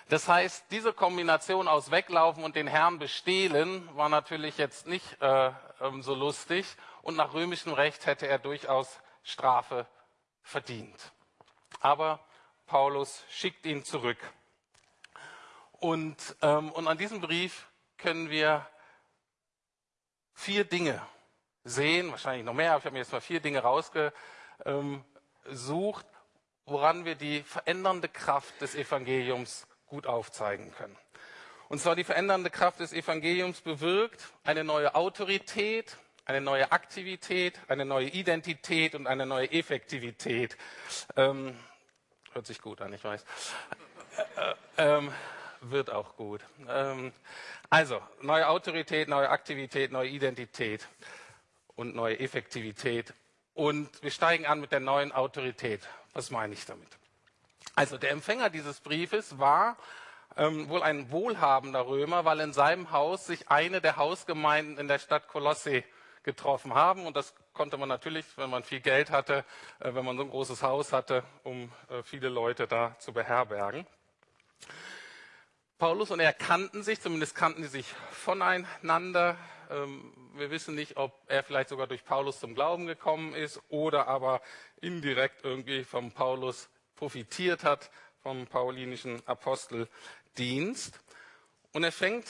Das 0.09 0.29
heißt, 0.29 0.67
diese 0.71 0.93
Kombination 0.93 1.67
aus 1.67 1.91
Weglaufen 1.91 2.45
und 2.45 2.55
den 2.55 2.69
Herrn 2.69 3.01
bestehlen 3.01 3.89
war 3.97 4.09
natürlich 4.09 4.57
jetzt 4.57 4.87
nicht 4.87 5.21
äh, 5.21 5.51
ähm, 5.81 6.01
so 6.03 6.15
lustig 6.15 6.65
und 7.03 7.17
nach 7.17 7.35
römischem 7.35 7.73
Recht 7.73 8.07
hätte 8.07 8.29
er 8.29 8.39
durchaus 8.39 9.01
Strafe 9.25 9.89
verdient. 10.43 11.13
Aber 11.81 12.21
Paulus 12.67 13.25
schickt 13.31 13.67
ihn 13.67 13.85
zurück. 13.85 14.19
Und, 15.73 16.37
ähm, 16.41 16.71
und 16.71 16.87
an 16.87 16.99
diesem 16.99 17.21
Brief 17.21 17.67
können 17.99 18.31
wir 18.31 18.65
vier 20.35 20.65
Dinge 20.65 21.03
sehen, 21.65 22.13
wahrscheinlich 22.13 22.45
noch 22.45 22.55
mehr, 22.55 22.77
ich 22.77 22.85
habe 22.85 22.93
mir 22.93 23.01
jetzt 23.01 23.13
mal 23.13 23.21
vier 23.21 23.41
Dinge 23.41 23.59
rausgesucht, 23.61 24.13
woran 26.65 27.05
wir 27.05 27.17
die 27.17 27.43
verändernde 27.43 28.09
Kraft 28.09 28.61
des 28.61 28.77
Evangeliums 28.77 29.67
gut 29.87 30.07
aufzeigen 30.07 30.73
können. 30.73 30.97
Und 31.69 31.81
zwar 31.81 31.97
die 31.97 32.05
verändernde 32.05 32.51
Kraft 32.51 32.81
des 32.81 32.93
Evangeliums 32.93 33.61
bewirkt 33.61 34.25
eine 34.45 34.63
neue 34.63 34.95
Autorität, 34.95 35.97
eine 36.25 36.41
neue 36.41 36.71
Aktivität, 36.73 37.59
eine 37.69 37.85
neue 37.85 38.09
Identität 38.09 38.95
und 38.95 39.07
eine 39.07 39.27
neue 39.27 39.51
Effektivität. 39.51 40.57
Ähm, 41.17 41.57
hört 42.33 42.47
sich 42.47 42.61
gut 42.61 42.81
an, 42.81 42.93
ich 42.93 43.03
weiß. 43.03 43.25
Äh, 44.37 44.41
äh, 44.41 44.55
ähm, 44.77 45.13
wird 45.61 45.91
auch 45.91 46.17
gut. 46.17 46.43
Ähm, 46.69 47.13
also, 47.71 48.01
neue 48.21 48.49
Autorität, 48.49 49.09
neue 49.09 49.29
Aktivität, 49.29 49.91
neue 49.91 50.09
Identität 50.09 50.87
und 51.75 51.97
neue 51.97 52.19
Effektivität. 52.21 53.13
Und 53.55 54.03
wir 54.03 54.11
steigen 54.11 54.47
an 54.47 54.61
mit 54.61 54.71
der 54.71 54.81
neuen 54.81 55.13
Autorität. 55.13 55.81
Was 56.13 56.31
meine 56.31 56.55
ich 56.55 56.65
damit? 56.65 56.89
Also, 57.77 57.99
der 57.99 58.11
Empfänger 58.11 58.49
dieses 58.49 58.81
Briefes 58.81 59.39
war 59.39 59.77
ähm, 60.37 60.71
wohl 60.71 60.83
ein 60.83 61.11
wohlhabender 61.11 61.87
Römer, 61.87 62.25
weil 62.25 62.41
in 62.41 62.55
seinem 62.55 62.91
Haus 62.91 63.27
sich 63.27 63.51
eine 63.51 63.83
der 63.83 63.97
Hausgemeinden 63.97 64.79
in 64.79 64.89
der 64.89 64.99
Stadt 64.99 65.29
Kolosse 65.29 65.85
getroffen 66.23 66.75
haben. 66.75 67.07
Und 67.07 67.17
das 67.17 67.35
konnte 67.53 67.77
man 67.77 67.91
natürlich, 67.91 68.25
wenn 68.37 68.49
man 68.49 68.63
viel 68.63 68.81
Geld 68.81 69.11
hatte, 69.11 69.45
äh, 69.81 69.95
wenn 69.95 70.07
man 70.07 70.17
so 70.17 70.23
ein 70.23 70.31
großes 70.31 70.63
Haus 70.63 70.95
hatte, 70.95 71.23
um 71.45 71.71
äh, 71.91 72.03
viele 72.03 72.31
Leute 72.31 72.67
da 72.67 72.97
zu 72.99 73.13
beherbergen. 73.13 73.87
Paulus 75.79 76.11
und 76.11 76.21
er 76.21 76.33
kannten 76.33 76.83
sich, 76.83 77.03
zumindest 77.03 77.35
kannten 77.35 77.63
sie 77.63 77.69
sich 77.69 77.95
voneinander. 78.11 79.37
Ähm, 79.69 80.15
wir 80.35 80.51
wissen 80.51 80.75
nicht, 80.75 80.97
ob 80.97 81.13
er 81.27 81.43
vielleicht 81.43 81.69
sogar 81.69 81.87
durch 81.87 82.07
Paulus 82.07 82.41
zum 82.41 82.55
Glauben 82.55 82.87
gekommen 82.87 83.35
ist 83.35 83.61
oder 83.69 84.09
aber 84.09 84.41
indirekt 84.81 85.45
irgendwie 85.45 85.85
vom 85.85 86.13
Paulus 86.13 86.71
profitiert 86.97 87.65
hat, 87.65 87.91
vom 88.23 88.47
paulinischen 88.47 89.23
Aposteldienst. 89.27 90.99
Und 91.73 91.85
er 91.85 91.93
fängt 91.93 92.27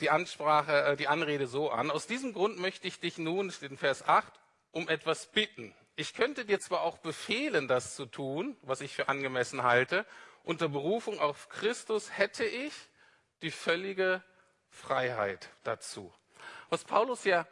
die 0.00 0.10
Ansprache, 0.10 0.84
äh, 0.84 0.96
die 0.96 1.08
Anrede 1.08 1.46
so 1.46 1.70
an. 1.70 1.90
Aus 1.90 2.06
diesem 2.06 2.32
Grund 2.32 2.58
möchte 2.58 2.88
ich 2.88 2.98
dich 2.98 3.18
nun, 3.18 3.50
steht 3.50 3.70
in 3.70 3.78
Vers 3.78 4.06
8, 4.06 4.32
um 4.72 4.88
etwas 4.88 5.26
bitten. 5.26 5.74
Ich 5.96 6.14
könnte 6.14 6.44
dir 6.44 6.58
zwar 6.58 6.82
auch 6.82 6.98
befehlen, 6.98 7.68
das 7.68 7.94
zu 7.94 8.06
tun, 8.06 8.56
was 8.62 8.80
ich 8.80 8.94
für 8.94 9.08
angemessen 9.08 9.62
halte. 9.62 10.04
Unter 10.42 10.68
Berufung 10.68 11.20
auf 11.20 11.48
Christus 11.48 12.18
hätte 12.18 12.44
ich 12.44 12.72
die 13.42 13.52
völlige 13.52 14.22
Freiheit 14.68 15.50
dazu. 15.62 16.12
Was 16.68 16.84
Paulus 16.84 17.24
ja 17.24 17.46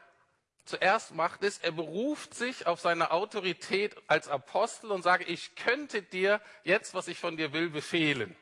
zuerst 0.65 1.15
macht, 1.15 1.43
ist, 1.43 1.65
er 1.65 1.73
beruft 1.73 2.35
sich 2.35 2.67
auf 2.67 2.81
seine 2.81 3.11
Autorität 3.11 3.97
als 4.07 4.29
Apostel 4.29 4.91
und 4.91 5.03
sagt, 5.03 5.29
ich 5.29 5.55
könnte 5.57 6.03
dir 6.03 6.41
jetzt, 6.65 6.95
was 6.95 7.09
ich 7.09 7.19
von 7.19 7.37
dir 7.37 7.53
will, 7.53 7.71
befehlen. 7.71 8.37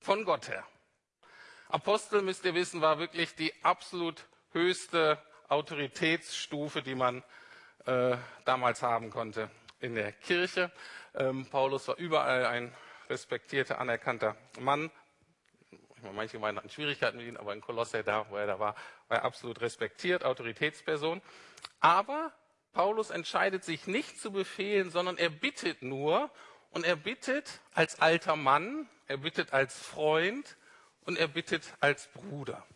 Von 0.00 0.24
Gott 0.24 0.48
her. 0.48 0.66
Apostel, 1.68 2.22
müsst 2.22 2.44
ihr 2.44 2.54
wissen, 2.54 2.80
war 2.80 2.98
wirklich 2.98 3.34
die 3.34 3.52
absolut 3.64 4.26
höchste 4.52 5.22
Autoritätsstufe, 5.48 6.82
die 6.82 6.94
man 6.94 7.22
äh, 7.86 8.16
damals 8.44 8.82
haben 8.82 9.10
konnte 9.10 9.50
in 9.80 9.94
der 9.94 10.12
Kirche. 10.12 10.70
Ähm, 11.14 11.46
Paulus 11.46 11.88
war 11.88 11.96
überall 11.96 12.46
ein 12.46 12.74
respektierter, 13.08 13.78
anerkannter 13.80 14.36
Mann, 14.60 14.90
Manche 16.02 16.36
Gemeinden 16.36 16.58
hatten 16.58 16.70
Schwierigkeiten 16.70 17.16
mit 17.16 17.26
ihm, 17.26 17.36
aber 17.36 17.52
in 17.52 17.60
Kolosse, 17.60 18.02
da 18.02 18.28
wo 18.28 18.36
er 18.36 18.46
da 18.46 18.58
war, 18.58 18.74
war 19.08 19.18
er 19.18 19.24
absolut 19.24 19.60
respektiert, 19.60 20.24
Autoritätsperson. 20.24 21.22
Aber 21.80 22.32
Paulus 22.72 23.10
entscheidet 23.10 23.64
sich 23.64 23.86
nicht 23.86 24.20
zu 24.20 24.32
befehlen, 24.32 24.90
sondern 24.90 25.18
er 25.18 25.30
bittet 25.30 25.82
nur 25.82 26.30
und 26.70 26.84
er 26.84 26.96
bittet 26.96 27.60
als 27.74 28.00
alter 28.00 28.36
Mann, 28.36 28.88
er 29.06 29.18
bittet 29.18 29.52
als 29.52 29.78
Freund 29.78 30.56
und 31.02 31.18
er 31.18 31.28
bittet 31.28 31.64
als 31.80 32.08
Bruder. 32.08 32.66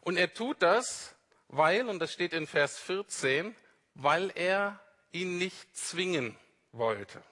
Und 0.00 0.16
er 0.16 0.32
tut 0.32 0.62
das, 0.62 1.14
weil, 1.48 1.88
und 1.88 1.98
das 1.98 2.12
steht 2.12 2.32
in 2.32 2.46
Vers 2.46 2.78
14, 2.78 3.54
weil 3.94 4.30
er 4.34 4.80
ihn 5.12 5.38
nicht 5.38 5.76
zwingen 5.76 6.36
wollte 6.72 7.22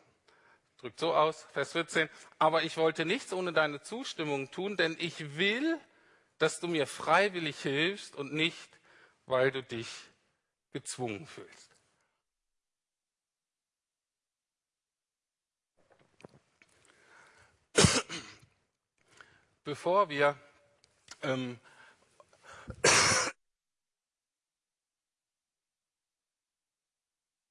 drückt 0.82 0.98
so 0.98 1.14
aus, 1.14 1.46
Vers 1.52 1.72
14, 1.72 2.10
aber 2.40 2.64
ich 2.64 2.76
wollte 2.76 3.04
nichts 3.04 3.32
ohne 3.32 3.52
deine 3.52 3.80
Zustimmung 3.82 4.50
tun, 4.50 4.76
denn 4.76 4.96
ich 4.98 5.36
will, 5.36 5.78
dass 6.38 6.58
du 6.58 6.66
mir 6.66 6.88
freiwillig 6.88 7.56
hilfst 7.60 8.16
und 8.16 8.34
nicht, 8.34 8.80
weil 9.26 9.52
du 9.52 9.62
dich 9.62 9.86
gezwungen 10.72 11.28
fühlst. 11.28 11.76
Bevor 19.62 20.08
wir 20.08 20.36
ähm, 21.22 21.60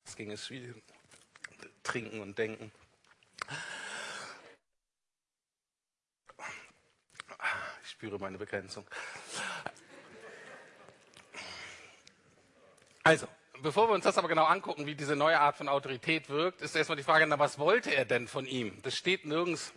es 0.03 0.17
ging 0.17 0.31
es 0.31 0.45
viel 0.45 0.75
trinken 1.83 2.19
und 2.19 2.37
denken. 2.37 2.73
Spüre 8.01 8.17
meine 8.17 8.39
Begrenzung. 8.39 8.83
Also, 13.03 13.27
bevor 13.61 13.89
wir 13.89 13.93
uns 13.93 14.05
das 14.05 14.17
aber 14.17 14.27
genau 14.27 14.45
angucken, 14.45 14.87
wie 14.87 14.95
diese 14.95 15.15
neue 15.15 15.39
Art 15.39 15.55
von 15.57 15.69
Autorität 15.69 16.27
wirkt, 16.27 16.61
ist 16.61 16.75
erstmal 16.75 16.95
die 16.95 17.03
Frage, 17.03 17.27
na, 17.27 17.37
was 17.37 17.59
wollte 17.59 17.93
er 17.93 18.05
denn 18.05 18.27
von 18.27 18.47
ihm? 18.47 18.81
Das 18.81 18.97
steht 18.97 19.25
nirgends 19.25 19.71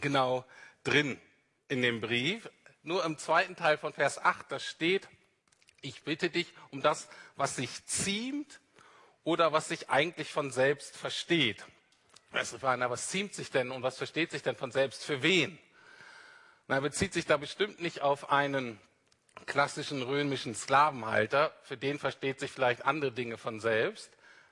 genau 0.00 0.44
drin 0.84 1.20
in 1.66 1.82
dem 1.82 2.00
Brief. 2.00 2.48
Nur 2.84 3.04
im 3.04 3.18
zweiten 3.18 3.56
Teil 3.56 3.76
von 3.76 3.92
Vers 3.92 4.24
8, 4.24 4.52
da 4.52 4.60
steht, 4.60 5.08
ich 5.80 6.04
bitte 6.04 6.30
dich 6.30 6.54
um 6.70 6.80
das, 6.80 7.08
was 7.34 7.56
sich 7.56 7.84
ziemt 7.86 8.60
oder 9.24 9.52
was 9.52 9.66
sich 9.66 9.90
eigentlich 9.90 10.30
von 10.30 10.52
selbst 10.52 10.96
versteht. 10.96 11.66
Was 12.30 13.08
ziemt 13.08 13.34
sich 13.34 13.50
denn 13.50 13.72
und 13.72 13.82
was 13.82 13.98
versteht 13.98 14.30
sich 14.30 14.44
denn 14.44 14.54
von 14.54 14.70
selbst 14.70 15.04
für 15.04 15.24
wen? 15.24 15.58
Na, 16.70 16.74
er 16.76 16.80
bezieht 16.82 17.14
sich 17.14 17.24
da 17.24 17.38
bestimmt 17.38 17.80
nicht 17.80 18.02
auf 18.02 18.30
einen 18.30 18.78
klassischen 19.46 20.02
römischen 20.02 20.54
Sklavenhalter, 20.54 21.50
für 21.62 21.78
den 21.78 21.98
versteht 21.98 22.38
sich 22.40 22.50
vielleicht 22.50 22.84
andere 22.84 23.10
Dinge 23.10 23.38
von 23.38 23.58
selbst, 23.58 24.10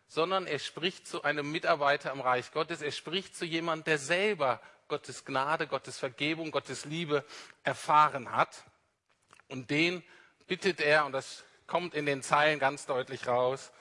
sondern 0.08 0.46
er 0.46 0.58
spricht 0.58 1.06
zu 1.06 1.24
einem 1.24 1.52
Mitarbeiter 1.52 2.10
im 2.12 2.22
Reich 2.22 2.52
Gottes, 2.52 2.80
er 2.80 2.92
spricht 2.92 3.36
zu 3.36 3.44
jemandem, 3.44 3.84
der 3.84 3.98
selber 3.98 4.62
Gottes 4.88 5.26
Gnade, 5.26 5.66
Gottes 5.66 5.98
Vergebung, 5.98 6.52
Gottes 6.52 6.86
Liebe 6.86 7.22
erfahren 7.64 8.32
hat. 8.32 8.64
Und 9.48 9.68
den 9.68 10.02
bittet 10.46 10.80
er, 10.80 11.04
und 11.04 11.12
das 11.12 11.44
kommt 11.66 11.92
in 11.92 12.06
den 12.06 12.22
Zeilen 12.22 12.58
ganz 12.58 12.86
deutlich 12.86 13.26
raus, 13.26 13.72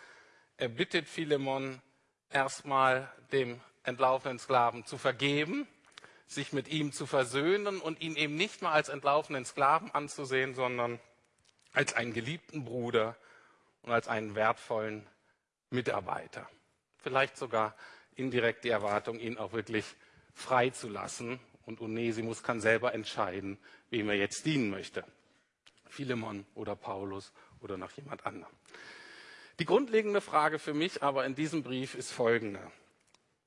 er 0.57 0.67
bittet 0.67 1.07
Philemon 1.07 1.81
erstmal 2.29 3.09
dem 3.31 3.61
entlaufenen 3.83 4.39
Sklaven 4.39 4.85
zu 4.85 4.97
vergeben, 4.97 5.69
sich 6.27 6.53
mit 6.53 6.67
ihm 6.67 6.91
zu 6.91 7.05
versöhnen 7.05 7.79
und 7.79 8.01
ihn 8.01 8.15
eben 8.15 8.35
nicht 8.35 8.61
mal 8.61 8.71
als 8.71 8.89
entlaufenen 8.89 9.45
Sklaven 9.45 9.91
anzusehen, 9.91 10.55
sondern 10.55 10.99
als 11.73 11.93
einen 11.93 12.13
geliebten 12.13 12.65
Bruder 12.65 13.15
und 13.83 13.91
als 13.91 14.07
einen 14.07 14.35
wertvollen 14.35 15.05
Mitarbeiter. 15.69 16.49
Vielleicht 16.97 17.37
sogar 17.37 17.75
indirekt 18.15 18.63
die 18.63 18.69
Erwartung, 18.69 19.19
ihn 19.19 19.37
auch 19.37 19.53
wirklich 19.53 19.85
frei 20.33 20.69
zu 20.69 20.89
lassen. 20.89 21.39
Und 21.65 21.81
Onesimus 21.81 22.43
kann 22.43 22.61
selber 22.61 22.93
entscheiden, 22.93 23.57
wem 23.89 24.09
er 24.09 24.15
jetzt 24.15 24.45
dienen 24.45 24.69
möchte. 24.69 25.03
Philemon 25.87 26.45
oder 26.55 26.75
Paulus 26.75 27.31
oder 27.61 27.77
noch 27.77 27.91
jemand 27.91 28.25
anderem. 28.25 28.53
Die 29.59 29.65
grundlegende 29.65 30.21
Frage 30.21 30.59
für 30.59 30.73
mich 30.73 31.01
aber 31.01 31.25
in 31.25 31.35
diesem 31.35 31.63
Brief 31.63 31.95
ist 31.95 32.11
folgende. 32.11 32.59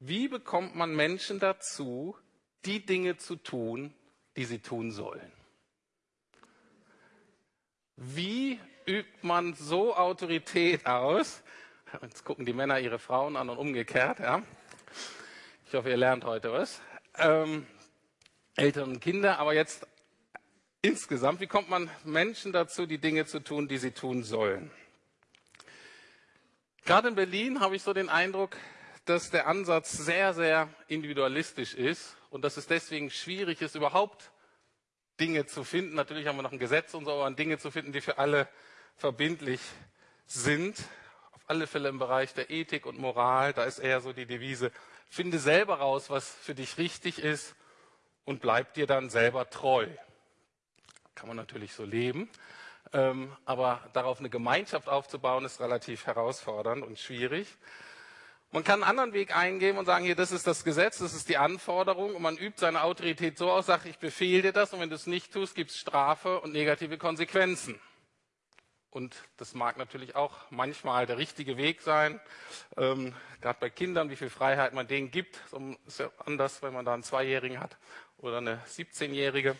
Wie 0.01 0.29
bekommt 0.29 0.75
man 0.75 0.95
Menschen 0.95 1.39
dazu, 1.39 2.17
die 2.65 2.85
Dinge 2.85 3.17
zu 3.17 3.37
tun, 3.37 3.95
die 4.37 4.45
sie 4.45 4.59
tun 4.61 4.91
sollen? 4.91 5.33
Wie 7.97 8.61
übt 8.87 9.11
man 9.23 9.55
so 9.55 9.97
Autorität 9.97 10.87
aus? 10.87 11.43
Jetzt 12.03 12.25
gucken 12.25 12.47
die 12.47 12.53
Männer 12.53 12.79
ihre 12.79 12.99
Frauen 12.99 13.37
an 13.37 13.49
und 13.49 13.59
umgekehrt. 13.59 14.21
Ja? 14.21 14.43
Ich 15.67 15.75
hoffe, 15.75 15.91
ihr 15.91 15.97
lernt 15.97 16.25
heute 16.25 16.53
was. 16.53 16.81
Ähm, 17.17 17.67
Eltern 18.57 18.91
und 18.91 19.01
Kinder, 19.01 19.39
aber 19.39 19.55
jetzt 19.55 19.87
insgesamt, 20.83 21.41
wie 21.41 21.47
kommt 21.47 21.69
man 21.69 21.91
Menschen 22.05 22.53
dazu, 22.53 22.87
die 22.87 22.99
Dinge 22.99 23.27
zu 23.27 23.41
tun, 23.41 23.69
die 23.69 23.79
sie 23.79 23.91
tun 23.91 24.23
sollen? 24.23 24.71
Gerade 26.85 27.09
in 27.09 27.15
Berlin 27.15 27.61
habe 27.61 27.77
ich 27.77 27.83
so 27.83 27.93
den 27.93 28.09
Eindruck, 28.09 28.57
dass 29.05 29.31
der 29.31 29.47
Ansatz 29.47 29.93
sehr, 29.93 30.35
sehr 30.35 30.69
individualistisch 30.87 31.75
ist 31.75 32.18
und 32.31 32.43
dass 32.43 32.57
es 32.57 32.67
deswegen 32.67 33.11
schwierig 33.11 33.63
ist, 33.63 33.75
überhaupt 33.75 34.31
Dinge 35.21 35.47
zu 35.47 35.65
finden. 35.65 35.95
Natürlich 35.95 36.27
haben 36.27 36.37
wir 36.37 36.43
noch 36.43 36.53
ein 36.53 36.59
Gesetz 36.59 36.95
und 36.95 37.05
so, 37.05 37.13
aber 37.13 37.31
Dinge 37.31 37.59
zu 37.59 37.71
finden, 37.71 37.93
die 37.93 38.01
für 38.01 38.19
alle 38.19 38.49
verbindlich 38.97 39.61
sind, 40.27 40.79
auf 41.33 41.43
alle 41.47 41.67
Fälle 41.67 41.89
im 41.89 41.99
Bereich 41.99 42.35
der 42.35 42.51
Ethik 42.51 42.87
und 42.87 42.99
Moral, 42.99 43.53
da 43.53 43.65
ist 43.65 43.79
eher 43.79 44.01
so 44.01 44.13
die 44.13 44.27
Devise, 44.27 44.71
finde 45.09 45.39
selber 45.39 45.79
raus, 45.79 46.11
was 46.11 46.29
für 46.29 46.55
dich 46.55 46.79
richtig 46.79 47.19
ist 47.19 47.55
und 48.25 48.41
bleib 48.41 48.75
dir 48.75 48.87
dann 48.87 49.09
selber 49.09 49.49
treu. 49.49 49.87
Kann 51.15 51.29
man 51.29 51.37
natürlich 51.37 51.73
so 51.73 51.85
leben, 51.85 52.29
ähm, 52.93 53.35
aber 53.45 53.89
darauf 53.93 54.19
eine 54.19 54.31
Gemeinschaft 54.31 54.89
aufzubauen, 54.89 55.45
ist 55.45 55.61
relativ 55.61 56.07
herausfordernd 56.07 56.85
und 56.85 56.99
schwierig. 56.99 57.49
Man 58.51 58.65
kann 58.65 58.83
einen 58.83 58.91
anderen 58.91 59.13
Weg 59.13 59.37
eingehen 59.37 59.77
und 59.77 59.85
sagen, 59.85 60.07
hier, 60.07 60.15
das 60.15 60.33
ist 60.33 60.47
das 60.47 60.65
Gesetz, 60.65 60.99
das 60.99 61.13
ist 61.13 61.29
die 61.29 61.37
Anforderung 61.37 62.15
und 62.15 62.23
man 62.23 62.39
übt 62.39 62.59
seine 62.59 62.83
Autorität 62.83 63.37
so 63.37 63.51
aus, 63.51 63.67
sagt, 63.67 63.85
ich 63.85 63.99
befehle 63.99 64.41
dir 64.41 64.53
das 64.53 64.73
und 64.73 64.81
wenn 64.81 64.89
du 64.89 64.95
es 64.95 65.07
nicht 65.07 65.35
tust, 65.35 65.55
gibt 65.55 65.71
es 65.71 65.79
Strafe 65.79 66.41
und 66.41 66.53
negative 66.53 66.97
Konsequenzen. 66.97 67.79
Und 68.91 69.15
das 69.37 69.53
mag 69.53 69.77
natürlich 69.77 70.17
auch 70.17 70.35
manchmal 70.49 71.05
der 71.05 71.19
richtige 71.19 71.59
Weg 71.59 71.83
sein, 71.83 72.21
ähm, 72.79 73.15
gerade 73.43 73.59
bei 73.61 73.69
Kindern, 73.69 74.09
wie 74.09 74.17
viel 74.17 74.31
Freiheit 74.31 74.73
man 74.73 74.89
denen 74.89 75.11
gibt. 75.11 75.43
Ist 75.87 76.01
ja 76.01 76.11
anders, 76.25 76.63
wenn 76.63 76.73
man 76.73 76.87
da 76.87 76.95
einen 76.95 77.03
Zweijährigen 77.03 77.61
hat 77.61 77.77
oder 78.17 78.39
eine 78.39 78.63
17-Jährige. 78.67 79.57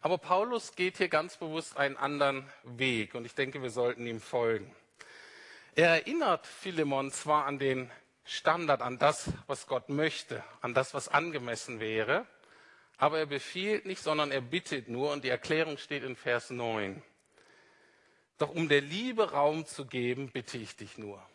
Aber 0.00 0.16
Paulus 0.16 0.74
geht 0.74 0.96
hier 0.96 1.08
ganz 1.08 1.36
bewusst 1.36 1.76
einen 1.76 1.98
anderen 1.98 2.50
Weg 2.64 3.14
und 3.14 3.26
ich 3.26 3.34
denke, 3.34 3.62
wir 3.62 3.70
sollten 3.70 4.06
ihm 4.06 4.22
folgen. 4.22 4.74
Er 5.74 5.88
erinnert 5.88 6.46
Philemon 6.46 7.10
zwar 7.10 7.46
an 7.46 7.58
den 7.58 7.90
Standard, 8.24 8.82
an 8.82 8.98
das, 8.98 9.30
was 9.46 9.66
Gott 9.66 9.88
möchte, 9.88 10.44
an 10.60 10.74
das, 10.74 10.92
was 10.92 11.08
angemessen 11.08 11.80
wäre, 11.80 12.26
aber 12.98 13.20
er 13.20 13.26
befiehlt 13.26 13.86
nicht, 13.86 14.02
sondern 14.02 14.30
er 14.30 14.42
bittet 14.42 14.88
nur 14.88 15.12
und 15.12 15.24
die 15.24 15.30
Erklärung 15.30 15.78
steht 15.78 16.02
in 16.02 16.14
Vers 16.14 16.50
9. 16.50 17.02
Doch 18.36 18.50
um 18.50 18.68
der 18.68 18.82
Liebe 18.82 19.30
Raum 19.30 19.64
zu 19.64 19.86
geben, 19.86 20.30
bitte 20.30 20.58
ich 20.58 20.76
dich 20.76 20.98
nur. 20.98 21.26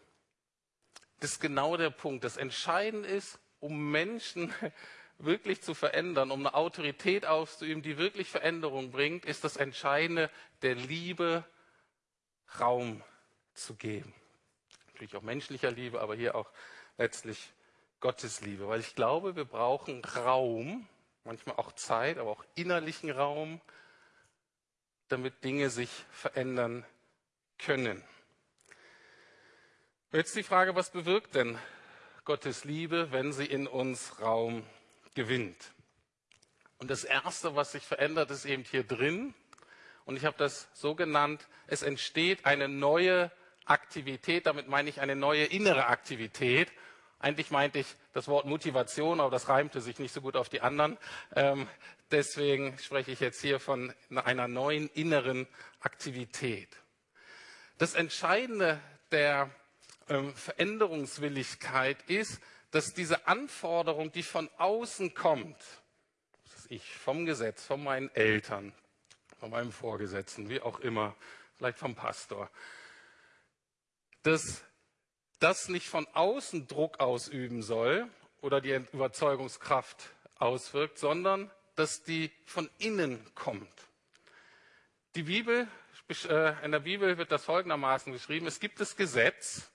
Das 1.19 1.31
ist 1.31 1.39
genau 1.39 1.75
der 1.75 1.89
Punkt. 1.89 2.23
Das 2.23 2.37
Entscheidende 2.37 3.09
ist, 3.09 3.39
um 3.59 3.89
Menschen 3.89 4.53
wirklich 5.17 5.63
zu 5.63 5.73
verändern, 5.73 6.29
um 6.29 6.41
eine 6.41 6.53
Autorität 6.53 7.25
auszuüben, 7.25 7.81
die 7.81 7.97
wirklich 7.97 8.29
Veränderung 8.29 8.91
bringt, 8.91 9.25
ist 9.25 9.43
das 9.43 9.57
Entscheidende, 9.57 10.29
der 10.61 10.75
Liebe 10.75 11.43
Raum 12.59 13.03
zu 13.55 13.73
geben 13.73 14.13
natürlich 14.97 15.15
auch 15.15 15.21
menschlicher 15.21 15.69
Liebe, 15.69 16.01
aber 16.01 16.15
hier 16.15 16.33
auch 16.33 16.49
letztlich 16.97 17.53
Gottes 17.99 18.41
Liebe. 18.41 18.67
Weil 18.67 18.79
ich 18.79 18.95
glaube, 18.95 19.35
wir 19.35 19.45
brauchen 19.45 20.03
Raum, 20.03 20.87
manchmal 21.23 21.57
auch 21.57 21.71
Zeit, 21.73 22.17
aber 22.17 22.31
auch 22.31 22.43
innerlichen 22.55 23.11
Raum, 23.11 23.61
damit 25.07 25.43
Dinge 25.43 25.69
sich 25.69 25.91
verändern 26.09 26.83
können. 27.59 28.03
Jetzt 30.11 30.35
die 30.35 30.41
Frage, 30.41 30.73
was 30.73 30.89
bewirkt 30.89 31.35
denn 31.35 31.59
Gottes 32.25 32.63
Liebe, 32.63 33.11
wenn 33.11 33.31
sie 33.33 33.45
in 33.45 33.67
uns 33.67 34.19
Raum 34.19 34.65
gewinnt? 35.13 35.73
Und 36.79 36.89
das 36.89 37.03
Erste, 37.03 37.55
was 37.55 37.71
sich 37.71 37.83
verändert, 37.83 38.31
ist 38.31 38.45
eben 38.45 38.63
hier 38.63 38.83
drin. 38.83 39.35
Und 40.05 40.17
ich 40.17 40.25
habe 40.25 40.37
das 40.39 40.67
so 40.73 40.95
genannt, 40.95 41.47
es 41.67 41.83
entsteht 41.83 42.47
eine 42.47 42.67
neue 42.67 43.31
Aktivität, 43.69 44.45
damit 44.45 44.67
meine 44.67 44.89
ich 44.89 45.01
eine 45.01 45.15
neue 45.15 45.45
innere 45.45 45.87
Aktivität. 45.87 46.71
Eigentlich 47.19 47.49
meinte 47.49 47.79
ich 47.79 47.87
das 48.13 48.27
Wort 48.27 48.45
Motivation, 48.45 49.19
aber 49.19 49.31
das 49.31 49.49
reimte 49.49 49.81
sich 49.81 49.99
nicht 49.99 50.13
so 50.13 50.21
gut 50.21 50.35
auf 50.35 50.49
die 50.49 50.61
anderen. 50.61 50.97
Ähm, 51.35 51.67
deswegen 52.11 52.77
spreche 52.79 53.11
ich 53.11 53.19
jetzt 53.19 53.41
hier 53.41 53.59
von 53.59 53.93
einer 54.13 54.47
neuen 54.47 54.87
inneren 54.89 55.47
Aktivität. 55.79 56.69
Das 57.77 57.95
Entscheidende 57.95 58.79
der 59.11 59.49
ähm, 60.09 60.33
Veränderungswilligkeit 60.35 61.97
ist, 62.07 62.39
dass 62.71 62.93
diese 62.93 63.27
Anforderung, 63.27 64.11
die 64.11 64.23
von 64.23 64.49
außen 64.57 65.13
kommt, 65.13 65.57
ich, 66.69 66.83
vom 66.97 67.25
Gesetz, 67.25 67.63
von 67.63 67.83
meinen 67.83 68.13
Eltern, 68.13 68.73
von 69.39 69.49
meinem 69.49 69.71
Vorgesetzten, 69.71 70.49
wie 70.49 70.61
auch 70.61 70.79
immer, 70.79 71.15
vielleicht 71.55 71.77
vom 71.77 71.95
Pastor, 71.95 72.49
dass 74.23 74.63
das 75.39 75.69
nicht 75.69 75.87
von 75.87 76.07
außen 76.13 76.67
Druck 76.67 76.99
ausüben 76.99 77.61
soll 77.61 78.07
oder 78.41 78.61
die 78.61 78.73
Überzeugungskraft 78.93 80.09
auswirkt, 80.35 80.97
sondern 80.97 81.51
dass 81.75 82.03
die 82.03 82.31
von 82.45 82.69
innen 82.79 83.23
kommt. 83.35 83.69
Die 85.15 85.23
Bibel, 85.23 85.67
äh, 86.09 86.65
in 86.65 86.71
der 86.71 86.79
Bibel 86.79 87.17
wird 87.17 87.31
das 87.31 87.45
folgendermaßen 87.45 88.11
geschrieben, 88.13 88.47
es 88.47 88.59
gibt 88.59 88.79
das 88.79 88.95
Gesetz 88.95 89.71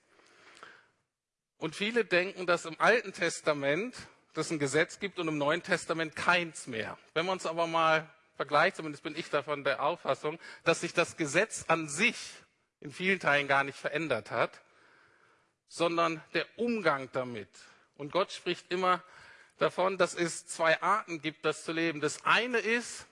und 1.57 1.75
viele 1.75 2.05
denken, 2.05 2.45
dass 2.45 2.65
im 2.65 2.79
Alten 2.79 3.13
Testament 3.13 3.95
es 4.35 4.51
ein 4.51 4.59
Gesetz 4.59 4.99
gibt 4.99 5.19
und 5.19 5.27
im 5.27 5.37
Neuen 5.37 5.63
Testament 5.63 6.15
keins 6.15 6.67
mehr. 6.67 6.97
Wenn 7.13 7.25
man 7.25 7.37
es 7.37 7.45
aber 7.45 7.67
mal 7.67 8.09
vergleicht, 8.35 8.77
zumindest 8.77 9.03
bin 9.03 9.15
ich 9.15 9.29
davon 9.29 9.63
der 9.63 9.83
Auffassung, 9.83 10.39
dass 10.63 10.81
sich 10.81 10.93
das 10.93 11.17
Gesetz 11.17 11.65
an 11.67 11.87
sich 11.87 12.17
in 12.83 12.91
vielen 12.91 13.19
Teilen 13.19 13.47
gar 13.47 13.63
nicht 13.63 13.77
verändert 13.77 14.29
hat, 14.29 14.61
sondern 15.69 16.21
der 16.33 16.45
Umgang 16.57 17.09
damit. 17.13 17.47
Und 17.95 18.11
Gott 18.11 18.31
spricht 18.31 18.71
immer 18.71 19.01
davon, 19.57 19.97
dass 19.97 20.13
es 20.13 20.45
zwei 20.45 20.81
Arten 20.81 21.21
gibt, 21.21 21.45
das 21.45 21.63
zu 21.63 21.71
leben. 21.71 22.01
Das 22.01 22.25
eine 22.25 22.57
ist, 22.57 23.05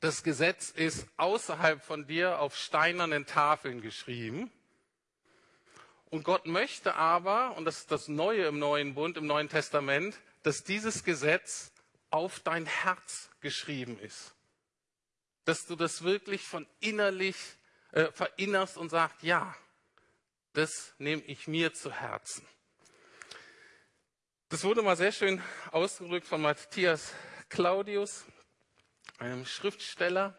das 0.00 0.24
Gesetz 0.24 0.70
ist 0.70 1.06
außerhalb 1.18 1.82
von 1.82 2.06
dir 2.06 2.40
auf 2.40 2.56
steinernen 2.56 3.26
Tafeln 3.26 3.80
geschrieben. 3.80 4.50
Und 6.06 6.24
Gott 6.24 6.46
möchte 6.46 6.96
aber, 6.96 7.56
und 7.56 7.66
das 7.66 7.78
ist 7.78 7.92
das 7.92 8.08
Neue 8.08 8.46
im 8.46 8.58
Neuen 8.58 8.94
Bund, 8.94 9.16
im 9.16 9.26
Neuen 9.26 9.48
Testament, 9.48 10.18
dass 10.42 10.64
dieses 10.64 11.04
Gesetz 11.04 11.70
auf 12.10 12.40
dein 12.40 12.66
Herz 12.66 13.30
geschrieben 13.40 14.00
ist. 14.00 14.34
Dass 15.44 15.66
du 15.66 15.76
das 15.76 16.02
wirklich 16.02 16.42
von 16.42 16.66
innerlich 16.80 17.36
äh, 17.92 18.10
verinnerst 18.12 18.76
und 18.76 18.88
sagst, 18.88 19.22
ja, 19.22 19.54
das 20.52 20.94
nehme 20.98 21.22
ich 21.22 21.46
mir 21.46 21.72
zu 21.74 21.92
Herzen. 21.92 22.46
Das 24.48 24.64
wurde 24.64 24.82
mal 24.82 24.96
sehr 24.96 25.12
schön 25.12 25.40
ausgedrückt 25.70 26.26
von 26.26 26.42
Matthias 26.42 27.14
Claudius, 27.48 28.24
einem 29.18 29.44
Schriftsteller, 29.44 30.36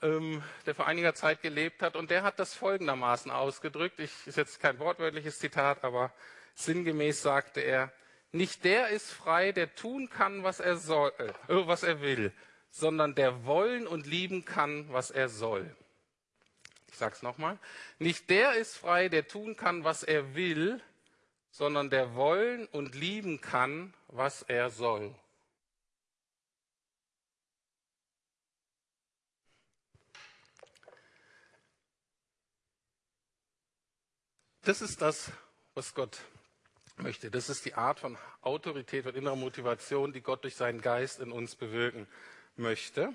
ähm, 0.00 0.42
der 0.64 0.74
vor 0.74 0.86
einiger 0.86 1.14
Zeit 1.14 1.42
gelebt 1.42 1.82
hat. 1.82 1.96
Und 1.96 2.10
der 2.10 2.22
hat 2.22 2.38
das 2.38 2.54
folgendermaßen 2.54 3.30
ausgedrückt. 3.30 4.00
Ich, 4.00 4.26
ist 4.26 4.36
jetzt 4.36 4.60
kein 4.60 4.78
wortwörtliches 4.78 5.38
Zitat, 5.38 5.84
aber 5.84 6.12
sinngemäß 6.54 7.22
sagte 7.22 7.60
er, 7.60 7.92
nicht 8.32 8.64
der 8.64 8.88
ist 8.88 9.10
frei, 9.10 9.52
der 9.52 9.74
tun 9.74 10.08
kann, 10.08 10.42
was 10.42 10.58
er, 10.60 10.76
soll, 10.76 11.12
äh, 11.18 11.32
was 11.48 11.82
er 11.82 12.00
will, 12.00 12.32
sondern 12.70 13.14
der 13.14 13.44
wollen 13.44 13.86
und 13.86 14.06
lieben 14.06 14.44
kann, 14.44 14.92
was 14.92 15.10
er 15.10 15.28
soll. 15.28 15.76
Ich 16.94 16.98
sage 16.98 17.16
es 17.16 17.22
nochmal. 17.22 17.58
Nicht 17.98 18.30
der 18.30 18.54
ist 18.54 18.76
frei, 18.76 19.08
der 19.08 19.26
tun 19.26 19.56
kann, 19.56 19.82
was 19.82 20.04
er 20.04 20.36
will, 20.36 20.80
sondern 21.50 21.90
der 21.90 22.14
wollen 22.14 22.68
und 22.68 22.94
lieben 22.94 23.40
kann, 23.40 23.92
was 24.06 24.42
er 24.42 24.70
soll. 24.70 25.12
Das 34.62 34.80
ist 34.80 35.02
das, 35.02 35.32
was 35.74 35.94
Gott 35.94 36.20
möchte. 36.98 37.28
Das 37.28 37.48
ist 37.48 37.64
die 37.64 37.74
Art 37.74 37.98
von 37.98 38.16
Autorität 38.40 39.04
und 39.06 39.16
innerer 39.16 39.34
Motivation, 39.34 40.12
die 40.12 40.20
Gott 40.20 40.44
durch 40.44 40.54
seinen 40.54 40.80
Geist 40.80 41.18
in 41.18 41.32
uns 41.32 41.56
bewirken 41.56 42.06
möchte. 42.54 43.12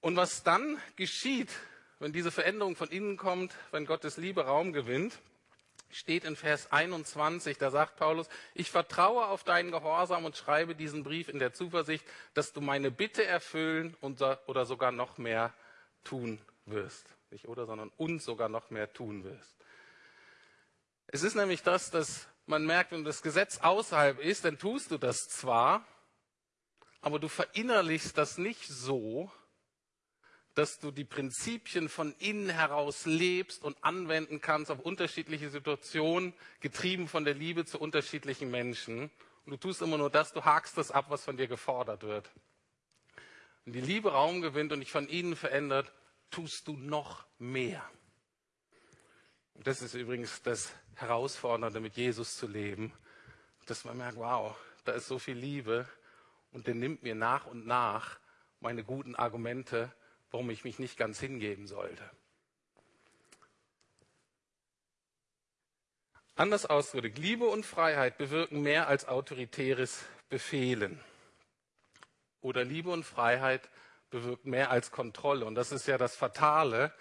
Und 0.00 0.16
was 0.16 0.44
dann 0.44 0.80
geschieht, 0.96 1.50
wenn 1.98 2.12
diese 2.12 2.30
Veränderung 2.30 2.76
von 2.76 2.88
innen 2.88 3.16
kommt, 3.16 3.54
wenn 3.70 3.86
Gottes 3.86 4.16
Liebe 4.16 4.46
Raum 4.46 4.72
gewinnt, 4.72 5.18
steht 5.90 6.24
in 6.24 6.36
Vers 6.36 6.70
21, 6.70 7.58
da 7.58 7.70
sagt 7.70 7.96
Paulus, 7.96 8.28
ich 8.54 8.70
vertraue 8.70 9.26
auf 9.26 9.44
deinen 9.44 9.70
Gehorsam 9.70 10.24
und 10.24 10.36
schreibe 10.36 10.74
diesen 10.74 11.02
Brief 11.02 11.28
in 11.28 11.38
der 11.38 11.52
Zuversicht, 11.52 12.04
dass 12.34 12.52
du 12.52 12.60
meine 12.60 12.90
Bitte 12.90 13.24
erfüllen 13.24 13.96
und, 14.00 14.20
oder 14.46 14.66
sogar 14.66 14.92
noch 14.92 15.18
mehr 15.18 15.52
tun 16.04 16.40
wirst. 16.66 17.06
Nicht 17.30 17.48
oder, 17.48 17.66
sondern 17.66 17.90
und 17.96 18.22
sogar 18.22 18.48
noch 18.48 18.70
mehr 18.70 18.92
tun 18.92 19.24
wirst. 19.24 19.56
Es 21.06 21.22
ist 21.22 21.34
nämlich 21.34 21.62
das, 21.62 21.90
dass 21.90 22.28
man 22.46 22.64
merkt, 22.64 22.92
wenn 22.92 23.04
das 23.04 23.22
Gesetz 23.22 23.58
außerhalb 23.58 24.18
ist, 24.20 24.44
dann 24.44 24.58
tust 24.58 24.90
du 24.90 24.98
das 24.98 25.28
zwar, 25.28 25.86
aber 27.00 27.18
du 27.18 27.28
verinnerlichst 27.28 28.16
das 28.16 28.38
nicht 28.38 28.66
so, 28.66 29.30
dass 30.58 30.80
du 30.80 30.90
die 30.90 31.04
Prinzipien 31.04 31.88
von 31.88 32.12
innen 32.18 32.48
heraus 32.48 33.06
lebst 33.06 33.62
und 33.62 33.76
anwenden 33.84 34.40
kannst 34.40 34.72
auf 34.72 34.80
unterschiedliche 34.80 35.50
Situationen, 35.50 36.34
getrieben 36.58 37.06
von 37.06 37.24
der 37.24 37.34
Liebe 37.34 37.64
zu 37.64 37.78
unterschiedlichen 37.78 38.50
Menschen. 38.50 39.08
Und 39.46 39.52
du 39.52 39.56
tust 39.56 39.82
immer 39.82 39.98
nur 39.98 40.10
das, 40.10 40.32
du 40.32 40.44
hakst 40.44 40.76
das 40.76 40.90
ab, 40.90 41.06
was 41.10 41.24
von 41.24 41.36
dir 41.36 41.46
gefordert 41.46 42.02
wird. 42.02 42.28
Wenn 43.64 43.72
die 43.72 43.80
Liebe 43.80 44.10
Raum 44.10 44.40
gewinnt 44.40 44.72
und 44.72 44.80
dich 44.80 44.90
von 44.90 45.06
innen 45.06 45.36
verändert, 45.36 45.92
tust 46.32 46.66
du 46.66 46.72
noch 46.72 47.24
mehr. 47.38 47.88
Und 49.54 49.64
das 49.64 49.80
ist 49.80 49.94
übrigens 49.94 50.42
das 50.42 50.72
Herausfordernde, 50.96 51.78
mit 51.78 51.96
Jesus 51.96 52.36
zu 52.36 52.48
leben, 52.48 52.92
dass 53.66 53.84
man 53.84 53.96
merkt, 53.96 54.16
wow, 54.16 54.56
da 54.84 54.90
ist 54.90 55.06
so 55.06 55.20
viel 55.20 55.36
Liebe 55.36 55.86
und 56.50 56.66
der 56.66 56.74
nimmt 56.74 57.04
mir 57.04 57.14
nach 57.14 57.46
und 57.46 57.64
nach 57.64 58.18
meine 58.58 58.82
guten 58.82 59.14
Argumente, 59.14 59.92
warum 60.30 60.50
ich 60.50 60.64
mich 60.64 60.78
nicht 60.78 60.96
ganz 60.96 61.20
hingeben 61.20 61.66
sollte. 61.66 62.08
Anders 66.34 66.66
ausgedrückt, 66.66 67.18
Liebe 67.18 67.46
und 67.46 67.66
Freiheit 67.66 68.16
bewirken 68.16 68.62
mehr 68.62 68.86
als 68.86 69.08
autoritäres 69.08 70.04
Befehlen. 70.28 71.00
Oder 72.40 72.62
Liebe 72.62 72.90
und 72.90 73.04
Freiheit 73.04 73.68
bewirken 74.10 74.50
mehr 74.50 74.70
als 74.70 74.92
Kontrolle. 74.92 75.44
Und 75.44 75.56
das 75.56 75.72
ist 75.72 75.88
ja 75.88 75.98
das 75.98 76.14
Fatale, 76.14 76.92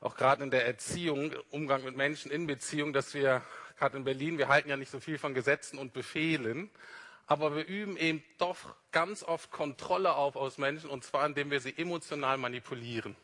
auch 0.00 0.16
gerade 0.16 0.44
in 0.44 0.50
der 0.50 0.66
Erziehung, 0.66 1.34
Umgang 1.50 1.82
mit 1.82 1.96
Menschen 1.96 2.30
in 2.30 2.46
Beziehung, 2.46 2.92
dass 2.92 3.14
wir, 3.14 3.42
gerade 3.78 3.96
in 3.96 4.04
Berlin, 4.04 4.36
wir 4.36 4.48
halten 4.48 4.68
ja 4.68 4.76
nicht 4.76 4.90
so 4.90 5.00
viel 5.00 5.16
von 5.16 5.32
Gesetzen 5.32 5.78
und 5.78 5.94
Befehlen, 5.94 6.70
aber 7.26 7.56
wir 7.56 7.66
üben 7.66 7.96
eben 7.96 8.22
doch 8.38 8.74
ganz 8.92 9.22
oft 9.22 9.50
Kontrolle 9.50 10.14
auf 10.14 10.36
aus 10.36 10.58
Menschen, 10.58 10.90
und 10.90 11.04
zwar 11.04 11.26
indem 11.26 11.50
wir 11.50 11.60
sie 11.60 11.76
emotional 11.76 12.36
manipulieren 12.38 13.16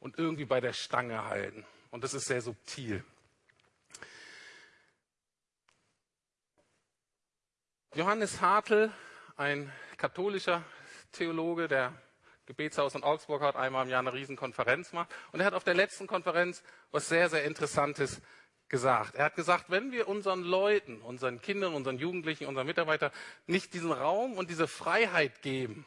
und 0.00 0.18
irgendwie 0.18 0.44
bei 0.44 0.60
der 0.60 0.72
Stange 0.72 1.24
halten. 1.24 1.64
Und 1.90 2.04
das 2.04 2.14
ist 2.14 2.26
sehr 2.26 2.42
subtil. 2.42 3.04
Johannes 7.94 8.40
Hartl, 8.40 8.92
ein 9.36 9.72
katholischer 9.96 10.62
Theologe, 11.12 11.68
der 11.68 11.92
Gebetshaus 12.46 12.94
in 12.94 13.02
Augsburg 13.02 13.42
hat 13.42 13.56
einmal 13.56 13.84
im 13.84 13.90
Jahr 13.90 14.00
eine 14.00 14.12
Riesenkonferenz 14.12 14.90
gemacht. 14.90 15.14
Und 15.32 15.40
er 15.40 15.46
hat 15.46 15.54
auf 15.54 15.64
der 15.64 15.74
letzten 15.74 16.06
Konferenz 16.06 16.62
was 16.90 17.08
sehr, 17.08 17.28
sehr 17.28 17.44
Interessantes 17.44 18.20
gesagt. 18.68 19.14
Er 19.14 19.26
hat 19.26 19.36
gesagt, 19.36 19.66
wenn 19.68 19.92
wir 19.92 20.08
unseren 20.08 20.42
Leuten, 20.42 21.00
unseren 21.00 21.40
Kindern, 21.40 21.74
unseren 21.74 21.98
Jugendlichen, 21.98 22.46
unseren 22.46 22.66
Mitarbeitern 22.66 23.10
nicht 23.46 23.72
diesen 23.74 23.92
Raum 23.92 24.34
und 24.34 24.50
diese 24.50 24.68
Freiheit 24.68 25.42
geben, 25.42 25.86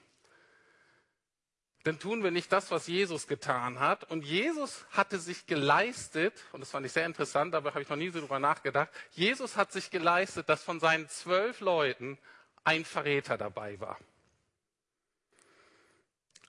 dann 1.84 1.98
tun 1.98 2.24
wir 2.24 2.32
nicht 2.32 2.52
das, 2.52 2.70
was 2.70 2.88
Jesus 2.88 3.28
getan 3.28 3.80
hat. 3.80 4.04
Und 4.12 4.24
Jesus 4.24 4.86
hatte 4.92 5.18
sich 5.18 5.48
geleistet, 5.48 6.34
und 6.52 6.60
das 6.60 6.70
fand 6.70 6.86
ich 6.86 6.92
sehr 6.92 7.06
interessant, 7.06 7.56
aber 7.56 7.72
habe 7.72 7.82
ich 7.82 7.90
noch 7.90 7.98
nie 7.98 8.10
so 8.10 8.20
drüber 8.20 8.40
nachgedacht, 8.40 8.90
Jesus 9.12 9.58
hat 9.58 9.72
sich 9.72 9.90
geleistet, 9.90 10.48
dass 10.48 10.64
von 10.64 10.80
seinen 10.80 11.10
zwölf 11.10 11.60
Leuten 11.60 12.20
ein 12.64 12.86
Verräter 12.86 13.38
dabei 13.38 13.80
war. 13.80 13.98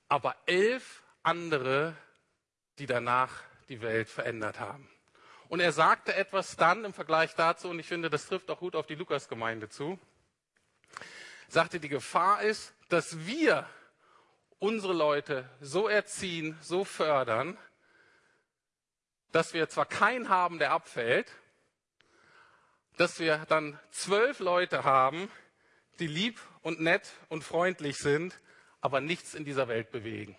Aber 0.09 0.37
elf 0.45 1.03
andere, 1.23 1.97
die 2.79 2.87
danach 2.87 3.33
die 3.69 3.81
Welt 3.81 4.11
verändert 4.11 4.61
haben. 4.61 4.91
Und 5.53 5.61
er 5.61 5.73
sagte 5.73 6.15
etwas 6.15 6.57
dann 6.57 6.83
im 6.83 6.95
Vergleich 6.95 7.35
dazu, 7.35 7.69
und 7.69 7.79
ich 7.79 7.87
finde, 7.87 8.09
das 8.09 8.27
trifft 8.27 8.51
auch 8.51 8.61
gut 8.61 8.75
auf 8.75 8.87
die 8.87 8.95
Lukasgemeinde 8.95 9.69
zu, 9.69 9.99
sagte, 11.47 11.79
die 11.79 11.91
Gefahr 11.91 12.41
ist, 12.41 12.73
dass 12.89 13.27
wir 13.27 13.69
unsere 14.61 14.95
Leute 14.95 15.47
so 15.61 15.89
erziehen, 15.89 16.57
so 16.63 16.87
fördern, 16.87 17.59
dass 19.33 19.53
wir 19.53 19.69
zwar 19.69 19.85
keinen 19.85 20.31
haben, 20.31 20.59
der 20.59 20.73
abfällt, 20.73 21.31
dass 22.97 23.21
wir 23.21 23.45
dann 23.47 23.79
zwölf 23.91 24.39
Leute 24.39 24.85
haben, 24.85 25.31
die 25.99 26.07
lieb 26.07 26.41
und 26.63 26.81
nett 26.81 27.13
und 27.29 27.45
freundlich 27.45 27.99
sind, 27.99 28.41
aber 28.81 29.03
nichts 29.03 29.35
in 29.35 29.45
dieser 29.45 29.69
Welt 29.69 29.91
bewegen, 29.91 30.35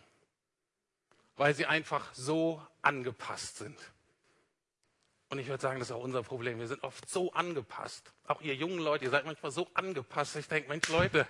weil 1.35 1.53
sie 1.53 1.67
einfach 1.67 2.11
so 2.15 2.65
angepasst 2.81 3.57
sind. 3.57 3.92
Und 5.33 5.39
ich 5.39 5.47
würde 5.47 5.63
sagen, 5.63 5.79
das 5.79 5.89
ist 5.89 5.95
auch 5.95 6.03
unser 6.03 6.21
Problem. 6.21 6.59
Wir 6.59 6.67
sind 6.67 6.83
oft 6.83 7.09
so 7.09 7.33
angepasst. 7.33 8.13
Auch 8.27 8.41
ihr 8.41 8.53
jungen 8.53 8.77
Leute, 8.77 9.05
ihr 9.05 9.09
seid 9.09 9.25
manchmal 9.25 9.51
so 9.51 9.67
angepasst. 9.73 10.35
Ich 10.35 10.47
denke, 10.47 10.69
Mensch, 10.69 10.87
Leute, 10.89 11.27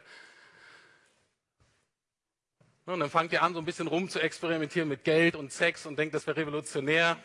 und 2.85 2.99
dann 2.99 3.09
fangt 3.09 3.31
ihr 3.31 3.41
an, 3.41 3.53
so 3.53 3.59
ein 3.59 3.65
bisschen 3.65 3.87
rum 3.87 4.09
zu 4.09 4.19
experimentieren 4.19 4.89
mit 4.89 5.05
Geld 5.05 5.37
und 5.37 5.53
Sex 5.53 5.85
und 5.85 5.97
denkt, 5.97 6.13
das 6.13 6.27
wäre 6.27 6.35
revolutionär. 6.35 7.17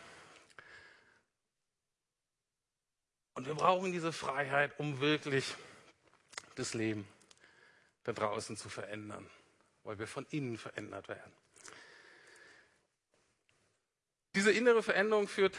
Und 3.33 3.45
wir 3.45 3.55
brauchen 3.55 3.91
diese 3.91 4.13
Freiheit, 4.13 4.79
um 4.79 5.01
wirklich 5.01 5.55
das 6.55 6.73
Leben 6.73 7.05
da 8.05 8.13
draußen 8.13 8.55
zu 8.55 8.69
verändern, 8.69 9.29
weil 9.83 9.99
wir 9.99 10.07
von 10.07 10.25
innen 10.29 10.57
verändert 10.57 11.09
werden. 11.09 11.33
Diese 14.33 14.53
innere 14.53 14.81
Veränderung 14.81 15.27
führt 15.27 15.57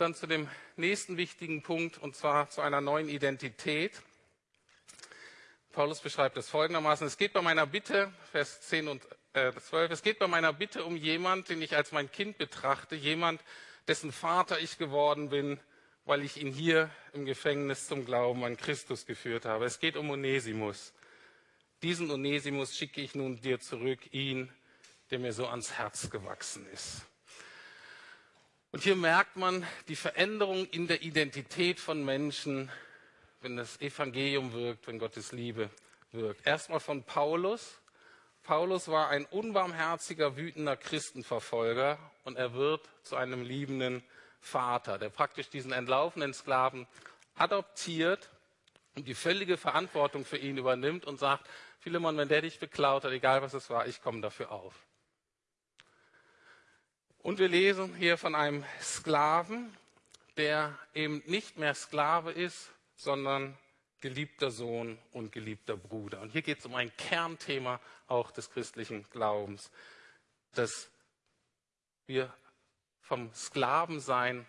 dann 0.00 0.14
zu 0.14 0.26
dem 0.26 0.48
nächsten 0.76 1.16
wichtigen 1.16 1.62
Punkt, 1.62 1.98
und 1.98 2.16
zwar 2.16 2.50
zu 2.50 2.60
einer 2.60 2.80
neuen 2.80 3.08
Identität. 3.08 4.02
Paulus 5.72 6.00
beschreibt 6.00 6.36
es 6.36 6.48
folgendermaßen. 6.48 7.06
Es 7.06 7.18
geht 7.18 7.32
bei 7.32 7.42
meiner 7.42 7.66
Bitte, 7.66 8.12
Vers 8.32 8.62
10 8.62 8.88
und 8.88 9.02
äh, 9.34 9.52
12, 9.52 9.90
es 9.90 10.02
geht 10.02 10.18
bei 10.18 10.26
meiner 10.26 10.52
Bitte 10.52 10.84
um 10.84 10.96
jemand, 10.96 11.48
den 11.48 11.60
ich 11.60 11.76
als 11.76 11.92
mein 11.92 12.10
Kind 12.10 12.38
betrachte, 12.38 12.94
jemand, 12.94 13.42
dessen 13.86 14.12
Vater 14.12 14.58
ich 14.58 14.78
geworden 14.78 15.28
bin, 15.28 15.60
weil 16.04 16.22
ich 16.22 16.40
ihn 16.40 16.52
hier 16.52 16.90
im 17.12 17.26
Gefängnis 17.26 17.86
zum 17.86 18.06
Glauben 18.06 18.44
an 18.44 18.56
Christus 18.56 19.06
geführt 19.06 19.44
habe. 19.44 19.64
Es 19.64 19.80
geht 19.80 19.96
um 19.96 20.08
Onesimus. 20.10 20.94
Diesen 21.82 22.10
Onesimus 22.10 22.76
schicke 22.76 23.00
ich 23.00 23.14
nun 23.14 23.40
dir 23.40 23.60
zurück, 23.60 24.00
ihn, 24.12 24.50
der 25.10 25.18
mir 25.18 25.32
so 25.32 25.46
ans 25.46 25.72
Herz 25.72 26.10
gewachsen 26.10 26.66
ist. 26.72 27.02
Und 28.76 28.82
hier 28.82 28.94
merkt 28.94 29.36
man 29.36 29.66
die 29.88 29.96
Veränderung 29.96 30.66
in 30.66 30.86
der 30.86 31.00
Identität 31.00 31.80
von 31.80 32.04
Menschen, 32.04 32.70
wenn 33.40 33.56
das 33.56 33.80
Evangelium 33.80 34.52
wirkt, 34.52 34.86
wenn 34.86 34.98
Gottes 34.98 35.32
Liebe 35.32 35.70
wirkt. 36.12 36.46
Erstmal 36.46 36.80
von 36.80 37.02
Paulus. 37.02 37.78
Paulus 38.42 38.88
war 38.88 39.08
ein 39.08 39.24
unbarmherziger, 39.24 40.36
wütender 40.36 40.76
Christenverfolger 40.76 41.98
und 42.24 42.36
er 42.36 42.52
wird 42.52 42.86
zu 43.02 43.16
einem 43.16 43.44
liebenden 43.44 44.04
Vater, 44.42 44.98
der 44.98 45.08
praktisch 45.08 45.48
diesen 45.48 45.72
entlaufenen 45.72 46.34
Sklaven 46.34 46.86
adoptiert 47.34 48.28
und 48.94 49.08
die 49.08 49.14
völlige 49.14 49.56
Verantwortung 49.56 50.26
für 50.26 50.36
ihn 50.36 50.58
übernimmt 50.58 51.06
und 51.06 51.18
sagt, 51.18 51.48
Philemon, 51.80 52.18
wenn 52.18 52.28
der 52.28 52.42
dich 52.42 52.58
beklaut 52.58 53.04
hat, 53.04 53.12
egal 53.12 53.40
was 53.40 53.54
es 53.54 53.70
war, 53.70 53.86
ich 53.86 54.02
komme 54.02 54.20
dafür 54.20 54.52
auf. 54.52 54.74
Und 57.26 57.40
wir 57.40 57.48
lesen 57.48 57.92
hier 57.96 58.18
von 58.18 58.36
einem 58.36 58.64
Sklaven, 58.80 59.76
der 60.36 60.78
eben 60.94 61.24
nicht 61.26 61.58
mehr 61.58 61.74
Sklave 61.74 62.30
ist, 62.30 62.70
sondern 62.94 63.58
geliebter 64.00 64.52
Sohn 64.52 64.96
und 65.10 65.32
geliebter 65.32 65.76
Bruder. 65.76 66.20
Und 66.20 66.30
hier 66.30 66.42
geht 66.42 66.60
es 66.60 66.66
um 66.66 66.76
ein 66.76 66.96
Kernthema 66.96 67.80
auch 68.06 68.30
des 68.30 68.52
christlichen 68.52 69.02
Glaubens, 69.10 69.72
dass 70.52 70.88
wir 72.06 72.32
vom 73.00 73.34
Sklavensein 73.34 74.46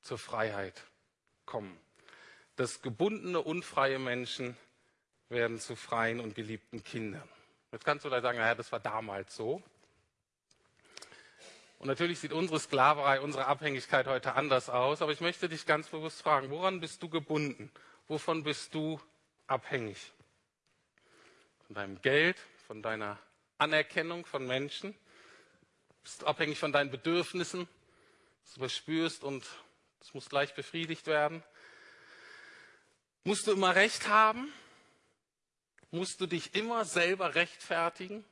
zur 0.00 0.16
Freiheit 0.16 0.82
kommen. 1.44 1.78
Dass 2.56 2.80
gebundene, 2.80 3.42
unfreie 3.42 3.98
Menschen 3.98 4.56
werden 5.28 5.60
zu 5.60 5.76
freien 5.76 6.20
und 6.20 6.34
geliebten 6.34 6.82
Kindern. 6.82 7.28
Jetzt 7.70 7.84
kannst 7.84 8.06
du 8.06 8.08
da 8.08 8.22
sagen, 8.22 8.38
naja, 8.38 8.54
das 8.54 8.72
war 8.72 8.80
damals 8.80 9.36
so. 9.36 9.62
Und 11.78 11.86
natürlich 11.86 12.18
sieht 12.18 12.32
unsere 12.32 12.58
Sklaverei, 12.58 13.20
unsere 13.20 13.46
Abhängigkeit 13.46 14.06
heute 14.06 14.34
anders 14.34 14.68
aus. 14.68 15.00
Aber 15.00 15.12
ich 15.12 15.20
möchte 15.20 15.48
dich 15.48 15.64
ganz 15.64 15.88
bewusst 15.88 16.22
fragen, 16.22 16.50
woran 16.50 16.80
bist 16.80 17.02
du 17.02 17.08
gebunden? 17.08 17.70
Wovon 18.08 18.42
bist 18.42 18.74
du 18.74 19.00
abhängig? 19.46 20.12
Von 21.66 21.76
deinem 21.76 22.02
Geld, 22.02 22.36
von 22.66 22.82
deiner 22.82 23.18
Anerkennung 23.58 24.26
von 24.26 24.46
Menschen? 24.46 24.94
Bist 26.02 26.22
du 26.22 26.26
abhängig 26.26 26.58
von 26.58 26.72
deinen 26.72 26.90
Bedürfnissen, 26.90 27.68
dass 28.42 28.54
du 28.54 28.60
was 28.60 28.74
spürst 28.74 29.22
und 29.22 29.44
es 30.00 30.14
muss 30.14 30.28
gleich 30.28 30.54
befriedigt 30.54 31.06
werden? 31.06 31.44
Musst 33.22 33.46
du 33.46 33.52
immer 33.52 33.74
Recht 33.74 34.08
haben? 34.08 34.52
Musst 35.90 36.20
du 36.20 36.26
dich 36.26 36.54
immer 36.54 36.84
selber 36.84 37.34
rechtfertigen? 37.34 38.24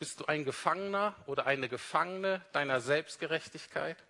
Bist 0.00 0.18
du 0.18 0.24
ein 0.24 0.46
Gefangener 0.46 1.14
oder 1.26 1.44
eine 1.44 1.68
Gefangene 1.68 2.42
deiner 2.52 2.80
Selbstgerechtigkeit? 2.80 4.02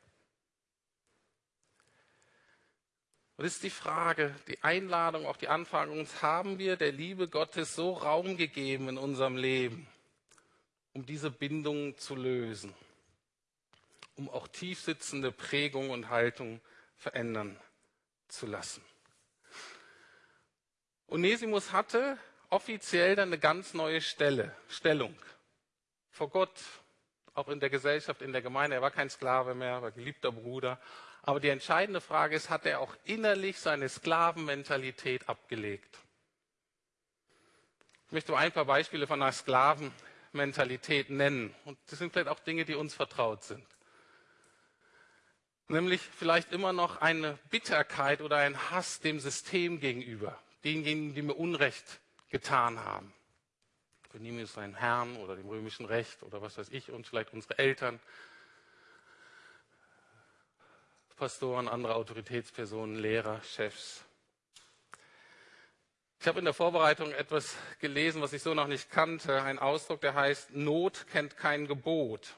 Und 3.37 3.45
ist 3.45 3.65
die 3.65 3.71
Frage, 3.71 4.33
die 4.47 4.63
Einladung, 4.63 5.27
auch 5.27 5.37
die 5.37 5.49
Anfrage 5.49 5.91
uns, 5.91 6.23
haben 6.23 6.61
wir 6.61 6.77
der 6.77 6.93
Liebe 6.93 7.27
Gottes 7.27 7.75
so 7.75 7.95
Raum 7.95 8.37
gegeben 8.37 8.89
in 8.89 8.99
unserem 8.99 9.37
Leben, 9.37 9.89
um 10.93 11.05
diese 11.07 11.29
Bindungen 11.29 11.99
zu 11.99 12.15
lösen, 12.15 12.73
um 14.15 14.31
auch 14.31 14.47
tiefsitzende 14.47 15.33
Prägung 15.33 15.91
und 15.91 16.09
Haltung 16.09 16.61
verändern 16.99 17.59
zu 18.29 18.47
lassen. 18.47 18.85
Onesimus 21.09 21.73
hatte 21.73 22.17
offiziell 22.49 23.17
dann 23.17 23.31
eine 23.31 23.41
ganz 23.41 23.75
neue 23.75 24.01
Stelle, 24.01 24.55
Stellung 24.69 25.17
vor 26.11 26.29
Gott, 26.31 26.59
auch 27.35 27.49
in 27.49 27.61
der 27.61 27.71
Gesellschaft, 27.71 28.23
in 28.23 28.33
der 28.33 28.43
Gemeinde. 28.43 28.77
Er 28.77 28.83
war 28.83 28.91
kein 28.91 29.11
Sklave 29.11 29.55
mehr, 29.55 29.83
war 29.83 29.91
geliebter 29.91 30.33
Bruder. 30.33 30.81
Aber 31.23 31.41
die 31.41 31.49
entscheidende 31.49 32.01
Frage 32.01 32.35
ist, 32.37 32.51
hat 32.51 32.67
er 32.67 32.81
auch 32.81 32.97
innerlich 33.05 33.59
seine 33.59 33.89
Sklavenmentalität 33.89 35.29
abgelegt? 35.29 35.99
Ich 38.07 38.13
möchte 38.13 38.37
ein 38.37 38.53
paar 38.53 38.65
Beispiele 38.65 39.07
von 39.07 39.23
einer 39.23 39.33
Sklavenmentalität 39.33 41.11
nennen. 41.11 41.55
Und 41.65 41.79
das 41.89 41.99
sind 41.99 42.13
vielleicht 42.13 42.29
auch 42.29 42.41
Dinge, 42.41 42.65
die 42.65 42.75
uns 42.75 42.95
vertraut 42.95 43.45
sind. 43.45 43.65
Nämlich 45.69 46.01
vielleicht 46.01 46.51
immer 46.53 46.73
noch 46.73 47.01
eine 47.01 47.39
Bitterkeit 47.51 48.23
oder 48.23 48.39
ein 48.39 48.71
Hass 48.71 48.99
dem 48.99 49.21
System 49.21 49.79
gegenüber, 49.79 50.37
denjenigen, 50.65 51.15
die 51.15 51.23
mir 51.23 51.35
Unrecht 51.35 52.01
getan 52.31 52.81
haben. 52.81 53.13
Nehmen 54.19 54.41
jetzt 54.41 54.55
seinen 54.55 54.75
Herrn 54.75 55.17
oder 55.17 55.37
dem 55.37 55.49
römischen 55.49 55.87
Recht 55.87 56.23
oder 56.23 56.43
was 56.43 56.59
weiß 56.59 56.71
ich 56.71 56.91
und 56.91 57.07
vielleicht 57.07 57.33
unsere 57.33 57.59
Eltern, 57.59 58.01
Pastoren, 61.17 61.69
andere 61.69 61.97
Autoritätspersonen, 61.97 62.97
Lehrer, 62.97 63.43
Chefs. 63.43 64.05
Ich 66.19 66.27
habe 66.27 66.39
in 66.39 66.45
der 66.47 66.55
Vorbereitung 66.55 67.13
etwas 67.13 67.57
gelesen, 67.79 68.23
was 68.23 68.33
ich 68.33 68.43
so 68.43 68.55
noch 68.55 68.67
nicht 68.67 68.91
kannte. 68.91 69.43
Ein 69.43 69.59
Ausdruck, 69.59 70.01
der 70.01 70.15
heißt, 70.15 70.55
Not 70.55 71.07
kennt 71.09 71.37
kein 71.37 71.67
Gebot. 71.67 72.37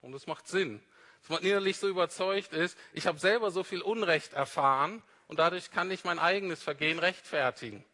Und 0.00 0.12
das 0.12 0.26
macht 0.26 0.48
Sinn. 0.48 0.82
Dass 1.20 1.30
man 1.30 1.42
innerlich 1.42 1.78
so 1.78 1.88
überzeugt 1.88 2.52
ist, 2.52 2.76
ich 2.92 3.06
habe 3.06 3.18
selber 3.18 3.50
so 3.50 3.64
viel 3.64 3.80
Unrecht 3.80 4.32
erfahren 4.32 5.02
und 5.28 5.38
dadurch 5.38 5.70
kann 5.70 5.90
ich 5.90 6.04
mein 6.04 6.18
eigenes 6.18 6.62
Vergehen 6.62 6.98
rechtfertigen. 6.98 7.84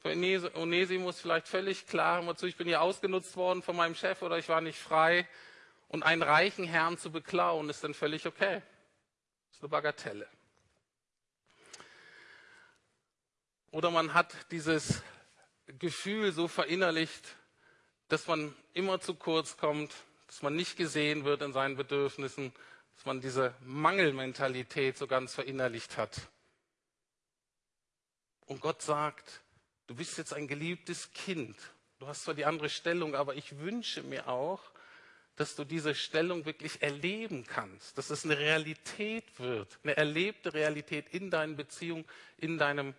Für 0.00 0.08
Onesimus 0.54 1.20
vielleicht 1.20 1.46
völlig 1.46 1.86
klar, 1.86 2.36
zu, 2.36 2.46
ich 2.46 2.56
bin 2.56 2.66
hier 2.66 2.80
ausgenutzt 2.80 3.36
worden 3.36 3.62
von 3.62 3.76
meinem 3.76 3.94
Chef 3.94 4.22
oder 4.22 4.38
ich 4.38 4.48
war 4.48 4.62
nicht 4.62 4.78
frei. 4.78 5.28
Und 5.88 6.02
einen 6.04 6.22
reichen 6.22 6.64
Herrn 6.64 6.96
zu 6.96 7.10
beklauen, 7.10 7.68
ist 7.68 7.84
dann 7.84 7.92
völlig 7.92 8.26
okay. 8.26 8.62
Das 9.48 9.56
ist 9.56 9.62
eine 9.62 9.68
Bagatelle. 9.68 10.26
Oder 13.72 13.90
man 13.90 14.14
hat 14.14 14.34
dieses 14.50 15.02
Gefühl 15.78 16.32
so 16.32 16.48
verinnerlicht, 16.48 17.36
dass 18.08 18.26
man 18.26 18.56
immer 18.72 19.00
zu 19.00 19.14
kurz 19.14 19.58
kommt, 19.58 19.92
dass 20.28 20.40
man 20.42 20.56
nicht 20.56 20.76
gesehen 20.76 21.24
wird 21.24 21.42
in 21.42 21.52
seinen 21.52 21.76
Bedürfnissen, 21.76 22.52
dass 22.96 23.04
man 23.04 23.20
diese 23.20 23.54
Mangelmentalität 23.60 24.96
so 24.96 25.06
ganz 25.06 25.34
verinnerlicht 25.34 25.98
hat. 25.98 26.20
Und 28.46 28.60
Gott 28.60 28.80
sagt, 28.80 29.42
du 29.90 29.96
bist 29.96 30.18
jetzt 30.18 30.32
ein 30.32 30.46
geliebtes 30.46 31.12
Kind. 31.12 31.56
Du 31.98 32.06
hast 32.06 32.22
zwar 32.22 32.34
die 32.34 32.44
andere 32.44 32.68
Stellung, 32.68 33.16
aber 33.16 33.34
ich 33.34 33.58
wünsche 33.58 34.04
mir 34.04 34.28
auch, 34.28 34.62
dass 35.34 35.56
du 35.56 35.64
diese 35.64 35.96
Stellung 35.96 36.44
wirklich 36.44 36.80
erleben 36.80 37.44
kannst, 37.44 37.98
dass 37.98 38.10
es 38.10 38.24
eine 38.24 38.38
Realität 38.38 39.24
wird, 39.40 39.80
eine 39.82 39.96
erlebte 39.96 40.54
Realität 40.54 41.08
in 41.08 41.28
deinen 41.28 41.56
Beziehungen, 41.56 42.04
in 42.36 42.56
deinem 42.56 42.94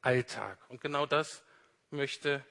Alltag. 0.00 0.58
Und 0.68 0.80
genau 0.80 1.06
das 1.06 1.44
möchte 1.90 2.44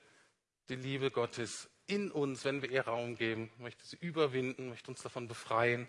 die 0.69 0.75
Liebe 0.75 1.11
Gottes 1.11 1.69
in 1.85 2.11
uns, 2.11 2.45
wenn 2.45 2.61
wir 2.61 2.71
ihr 2.71 2.87
Raum 2.87 3.17
geben, 3.17 3.51
möchte 3.57 3.85
sie 3.85 3.97
überwinden, 3.97 4.69
möchte 4.69 4.89
uns 4.89 5.01
davon 5.01 5.27
befreien, 5.27 5.85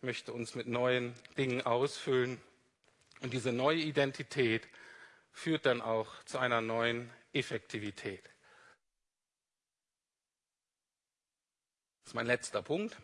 möchte 0.00 0.32
uns 0.32 0.56
mit 0.56 0.66
neuen 0.66 1.14
Dingen 1.38 1.62
ausfüllen. 1.62 2.40
Und 3.20 3.32
diese 3.32 3.52
neue 3.52 3.78
Identität 3.78 4.66
führt 5.30 5.66
dann 5.66 5.80
auch 5.80 6.10
zu 6.24 6.38
einer 6.38 6.60
neuen 6.60 7.12
Effektivität. 7.34 8.24
Das 12.02 12.10
ist 12.10 12.14
mein 12.14 12.26
letzter 12.26 12.62
Punkt. 12.62 12.96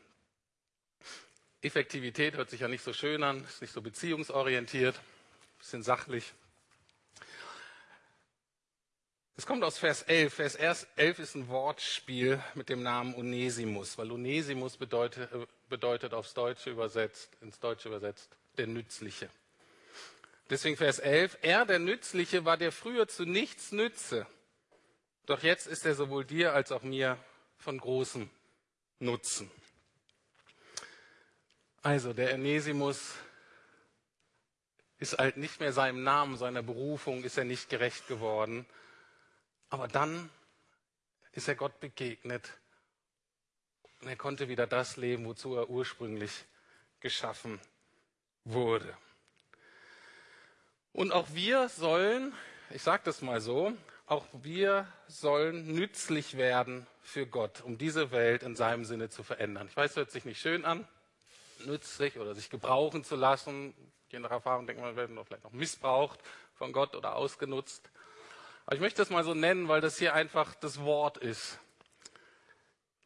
Effektivität 1.63 2.37
hört 2.37 2.49
sich 2.49 2.61
ja 2.61 2.69
nicht 2.69 2.83
so 2.83 2.93
schön 2.93 3.23
an, 3.23 3.45
ist 3.45 3.61
nicht 3.61 3.73
so 3.73 3.83
beziehungsorientiert, 3.83 4.99
bisschen 5.59 5.83
sachlich. 5.83 6.33
Es 9.37 9.47
kommt 9.47 9.65
aus 9.65 9.79
Vers 9.79 10.03
11. 10.03 10.35
Vers 10.35 10.85
11 10.97 11.19
ist 11.19 11.35
ein 11.35 11.49
Wortspiel 11.49 12.43
mit 12.55 12.69
dem 12.69 12.83
Namen 12.83 13.15
Onesimus, 13.15 13.97
weil 13.97 14.11
Onesimus 14.11 14.77
bedeutet, 14.77 15.31
bedeutet 15.69 16.13
aufs 16.13 16.35
Deutsche 16.35 16.71
übersetzt, 16.71 17.37
ins 17.41 17.59
Deutsche 17.59 17.89
übersetzt, 17.89 18.37
der 18.59 18.67
Nützliche. 18.67 19.31
Deswegen 20.51 20.77
Vers 20.77 20.99
11. 20.99 21.39
Er, 21.43 21.65
der 21.65 21.79
Nützliche, 21.79 22.45
war 22.45 22.57
der 22.57 22.73
früher 22.73 23.07
zu 23.07 23.25
nichts 23.25 23.71
nütze. 23.71 24.27
Doch 25.27 25.45
jetzt 25.45 25.69
ist 25.69 25.87
er 25.87 25.95
sowohl 25.95 26.25
dir 26.25 26.55
als 26.55 26.73
auch 26.73 26.83
mir 26.83 27.17
von 27.57 27.79
großem 27.79 28.29
nutzen. 28.99 29.49
Also 31.83 32.13
der 32.13 32.33
Enesimus 32.33 33.15
ist 34.99 35.19
halt 35.19 35.37
nicht 35.37 35.61
mehr 35.61 35.73
seinem 35.73 36.03
Namen, 36.03 36.37
seiner 36.37 36.63
Berufung 36.63 37.23
ist 37.23 37.39
er 37.39 37.45
nicht 37.45 37.71
gerecht 37.71 38.09
geworden. 38.09 38.67
Aber 39.69 39.87
dann 39.87 40.31
ist 41.31 41.47
er 41.47 41.55
Gott 41.55 41.79
begegnet 41.79 42.51
und 44.01 44.09
er 44.09 44.17
konnte 44.17 44.49
wieder 44.49 44.67
das 44.67 44.97
leben, 44.97 45.27
wozu 45.27 45.55
er 45.55 45.71
ursprünglich 45.71 46.45
geschaffen 46.99 47.61
wurde. 48.45 48.97
Und 50.93 51.13
auch 51.13 51.29
wir 51.33 51.69
sollen, 51.69 52.33
ich 52.71 52.83
sage 52.83 53.03
das 53.05 53.23
mal 53.23 53.41
so, 53.41 53.73
auch 54.07 54.27
wir 54.33 54.89
sollen 55.07 55.73
nützlich 55.73 56.37
werden 56.37 56.87
für 57.01 57.27
Gott, 57.27 57.63
um 57.63 57.79
diese 57.79 58.11
Welt 58.11 58.43
in 58.43 58.57
seinem 58.57 58.85
Sinne 58.85 59.09
zu 59.09 59.23
verändern. 59.23 59.69
Ich 59.69 59.77
weiß, 59.77 59.93
es 59.93 59.97
hört 59.97 60.11
sich 60.11 60.25
nicht 60.25 60.41
schön 60.41 60.65
an, 60.65 60.87
nützlich 61.65 62.19
oder 62.19 62.35
sich 62.35 62.51
gebrauchen 62.51 63.05
zu 63.05 63.15
lassen. 63.15 63.73
Je 64.11 64.19
nach 64.19 64.33
Erfahrung 64.33 64.67
denkt 64.67 64.83
man, 64.83 64.93
wir 64.93 64.97
werden 64.97 65.25
vielleicht 65.25 65.45
noch 65.45 65.53
missbraucht 65.53 66.19
von 66.55 66.73
Gott 66.73 66.97
oder 66.97 67.15
ausgenutzt. 67.15 67.89
Aber 68.67 68.75
ich 68.75 68.81
möchte 68.81 69.01
das 69.01 69.11
mal 69.11 69.23
so 69.23 69.35
nennen, 69.35 69.69
weil 69.69 69.81
das 69.81 69.97
hier 69.97 70.15
einfach 70.15 70.55
das 70.57 70.81
Wort 70.81 71.17
ist. 71.17 71.59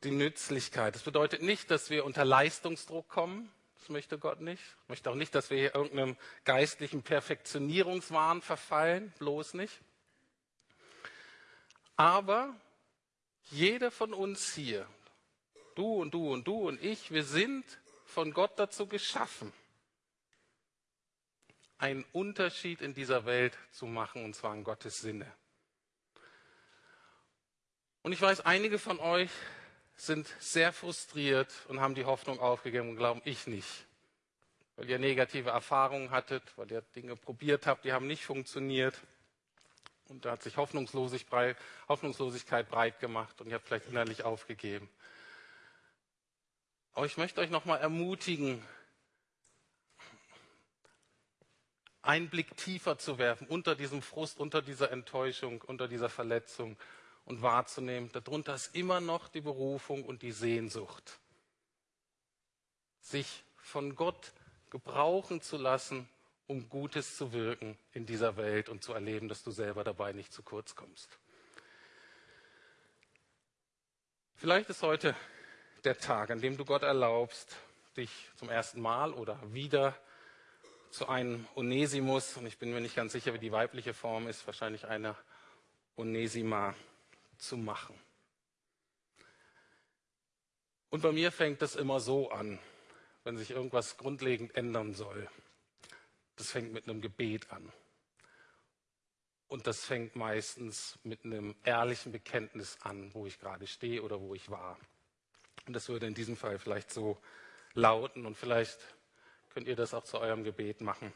Die 0.05 0.11
Nützlichkeit. 0.11 0.95
Das 0.95 1.03
bedeutet 1.03 1.43
nicht, 1.43 1.71
dass 1.71 1.91
wir 1.91 2.05
unter 2.05 2.25
Leistungsdruck 2.25 3.09
kommen. 3.09 3.51
Das 3.85 3.91
möchte 3.91 4.19
Gott 4.19 4.41
nicht. 4.41 4.63
Ich 4.85 4.89
möchte 4.89 5.11
auch 5.11 5.15
nicht, 5.15 5.35
dass 5.35 5.51
wir 5.51 5.59
hier 5.59 5.75
irgendeinem 5.75 6.17
geistlichen 6.47 7.03
Perfektionierungswahn 7.03 8.41
verfallen. 8.41 9.13
Bloß 9.19 9.53
nicht. 9.53 9.79
Aber 11.95 12.59
jeder 13.51 13.91
von 13.91 14.15
uns 14.15 14.55
hier, 14.55 14.89
du 15.75 16.01
und 16.01 16.15
du 16.15 16.33
und 16.33 16.49
du 16.49 16.67
und 16.67 16.83
ich, 16.83 17.11
wir 17.11 17.25
sind 17.25 17.63
von 18.07 18.33
Gott 18.33 18.59
dazu 18.59 18.87
geschaffen, 18.87 19.53
einen 21.77 22.07
Unterschied 22.13 22.81
in 22.81 22.95
dieser 22.95 23.27
Welt 23.27 23.59
zu 23.71 23.85
machen, 23.85 24.25
und 24.25 24.35
zwar 24.35 24.55
in 24.55 24.65
Gottes 24.65 24.97
Sinne. 24.97 25.31
Und 28.01 28.13
ich 28.13 28.23
weiß, 28.23 28.47
einige 28.47 28.79
von 28.79 28.99
euch 28.99 29.31
sind 29.97 30.27
sehr 30.41 30.73
frustriert 30.73 31.53
und 31.69 31.81
haben 31.81 31.95
die 31.95 32.05
Hoffnung 32.05 32.41
aufgegeben 32.41 32.91
und 32.91 32.97
glauben, 32.97 33.23
ich 33.25 33.47
nicht. 33.47 33.87
Weil 34.77 34.91
ihr 34.91 34.99
negative 34.99 35.51
Erfahrungen 35.51 36.11
hattet, 36.11 36.43
weil 36.57 36.71
ihr 36.73 36.83
Dinge 36.97 37.17
probiert 37.17 37.67
habt, 37.67 37.85
die 37.85 37.93
haben 37.93 38.07
nicht 38.07 38.25
funktioniert. 38.25 39.01
Und 40.09 40.25
da 40.25 40.33
hat 40.33 40.43
sich 40.43 40.57
Hoffnungslosigkeit 40.57 41.57
breit 42.69 43.01
gemacht 43.01 43.41
und 43.41 43.49
ihr 43.49 43.55
habt 43.55 43.67
vielleicht 43.67 43.87
innerlich 43.87 44.25
aufgegeben. 44.25 44.89
Aber 46.93 47.07
ich 47.07 47.17
möchte 47.17 47.41
euch 47.41 47.51
nochmal 47.51 47.81
ermutigen, 47.81 48.63
einen 52.03 52.29
Blick 52.29 52.57
tiefer 52.57 52.99
zu 52.99 53.19
werfen 53.19 53.47
unter 53.47 53.75
diesem 53.75 54.03
Frust, 54.03 54.39
unter 54.39 54.61
dieser 54.61 54.93
Enttäuschung, 54.93 55.63
unter 55.63 55.89
dieser 55.89 56.11
Verletzung 56.11 56.77
und 57.25 57.43
wahrzunehmen, 57.43 58.11
darunter 58.13 58.55
ist 58.55 58.75
immer 58.75 59.01
noch 59.01 59.29
die 59.29 59.41
Berufung 59.41 60.05
und 60.05 60.23
die 60.23 60.33
Sehnsucht, 60.33 61.19
sich 63.01 63.45
von 63.57 63.97
Gott 63.97 64.33
gebrauchen 64.71 65.41
zu 65.41 65.57
lassen, 65.57 66.09
um 66.47 66.69
Gutes 66.69 67.17
zu 67.17 67.33
wirken 67.33 67.79
in 67.93 68.07
dieser 68.07 68.37
Welt 68.37 68.69
und 68.69 68.83
zu 68.83 68.93
erleben, 68.93 69.29
dass 69.29 69.43
du 69.43 69.51
selber 69.51 69.85
dabei 69.85 70.13
nicht 70.13 70.33
zu 70.33 70.43
kurz 70.43 70.75
kommst. 70.75 71.19
Vielleicht 74.37 74.69
ist 74.69 74.83
heute 74.83 75.17
der 75.85 75.97
Tag, 75.97 76.31
an 76.31 76.41
dem 76.41 76.57
du 76.57 76.65
Gott 76.65 76.83
erlaubst, 76.83 77.57
dich 77.97 78.11
zum 78.37 78.51
ersten 78.51 78.81
Mal 78.81 79.13
oder 79.15 79.41
wieder 79.53 79.97
zu 80.91 81.09
einem 81.09 81.47
Onesimus, 81.55 82.37
und 82.37 82.47
ich 82.47 82.59
bin 82.59 82.73
mir 82.73 82.81
nicht 82.81 82.95
ganz 82.95 83.13
sicher, 83.13 83.33
wie 83.33 83.39
die 83.39 83.53
weibliche 83.53 83.95
Form 83.95 84.29
ist, 84.29 84.47
wahrscheinlich 84.47 84.87
eine 84.87 85.17
Onesima 85.97 86.75
zu 87.47 87.57
machen. 87.57 87.99
Und 90.91 91.03
bei 91.03 91.13
mir 91.13 91.33
fängt 91.33 91.61
das 91.61 91.75
immer 91.75 92.01
so 92.01 92.31
an, 92.31 92.59
wenn 93.25 93.37
sich 93.37 93.51
irgendwas 93.51 93.97
grundlegend 93.97 94.55
ändern 94.57 94.95
soll. 94.95 95.29
Das 96.37 96.51
fängt 96.51 96.73
mit 96.73 96.89
einem 96.89 97.01
Gebet 97.01 97.51
an. 97.51 97.73
Und 99.49 99.67
das 99.67 99.85
fängt 99.85 100.17
meistens 100.17 100.99
mit 101.03 101.25
einem 101.25 101.55
ehrlichen 101.65 102.13
Bekenntnis 102.13 102.79
an, 102.83 103.13
wo 103.15 103.27
ich 103.27 103.41
gerade 103.41 103.67
stehe 103.67 104.03
oder 104.03 104.21
wo 104.21 104.35
ich 104.35 104.51
war. 104.51 104.79
Und 105.67 105.75
das 105.75 105.89
würde 105.89 106.07
in 106.07 106.15
diesem 106.15 106.37
Fall 106.37 106.59
vielleicht 106.59 106.93
so 106.93 107.19
lauten 107.75 108.27
und 108.27 108.37
vielleicht 108.37 108.79
könnt 109.53 109.69
ihr 109.69 109.77
das 109.77 109.95
auch 109.95 110.05
zu 110.05 110.19
eurem 110.19 110.45
Gebet 110.45 110.81
machen. 110.81 111.13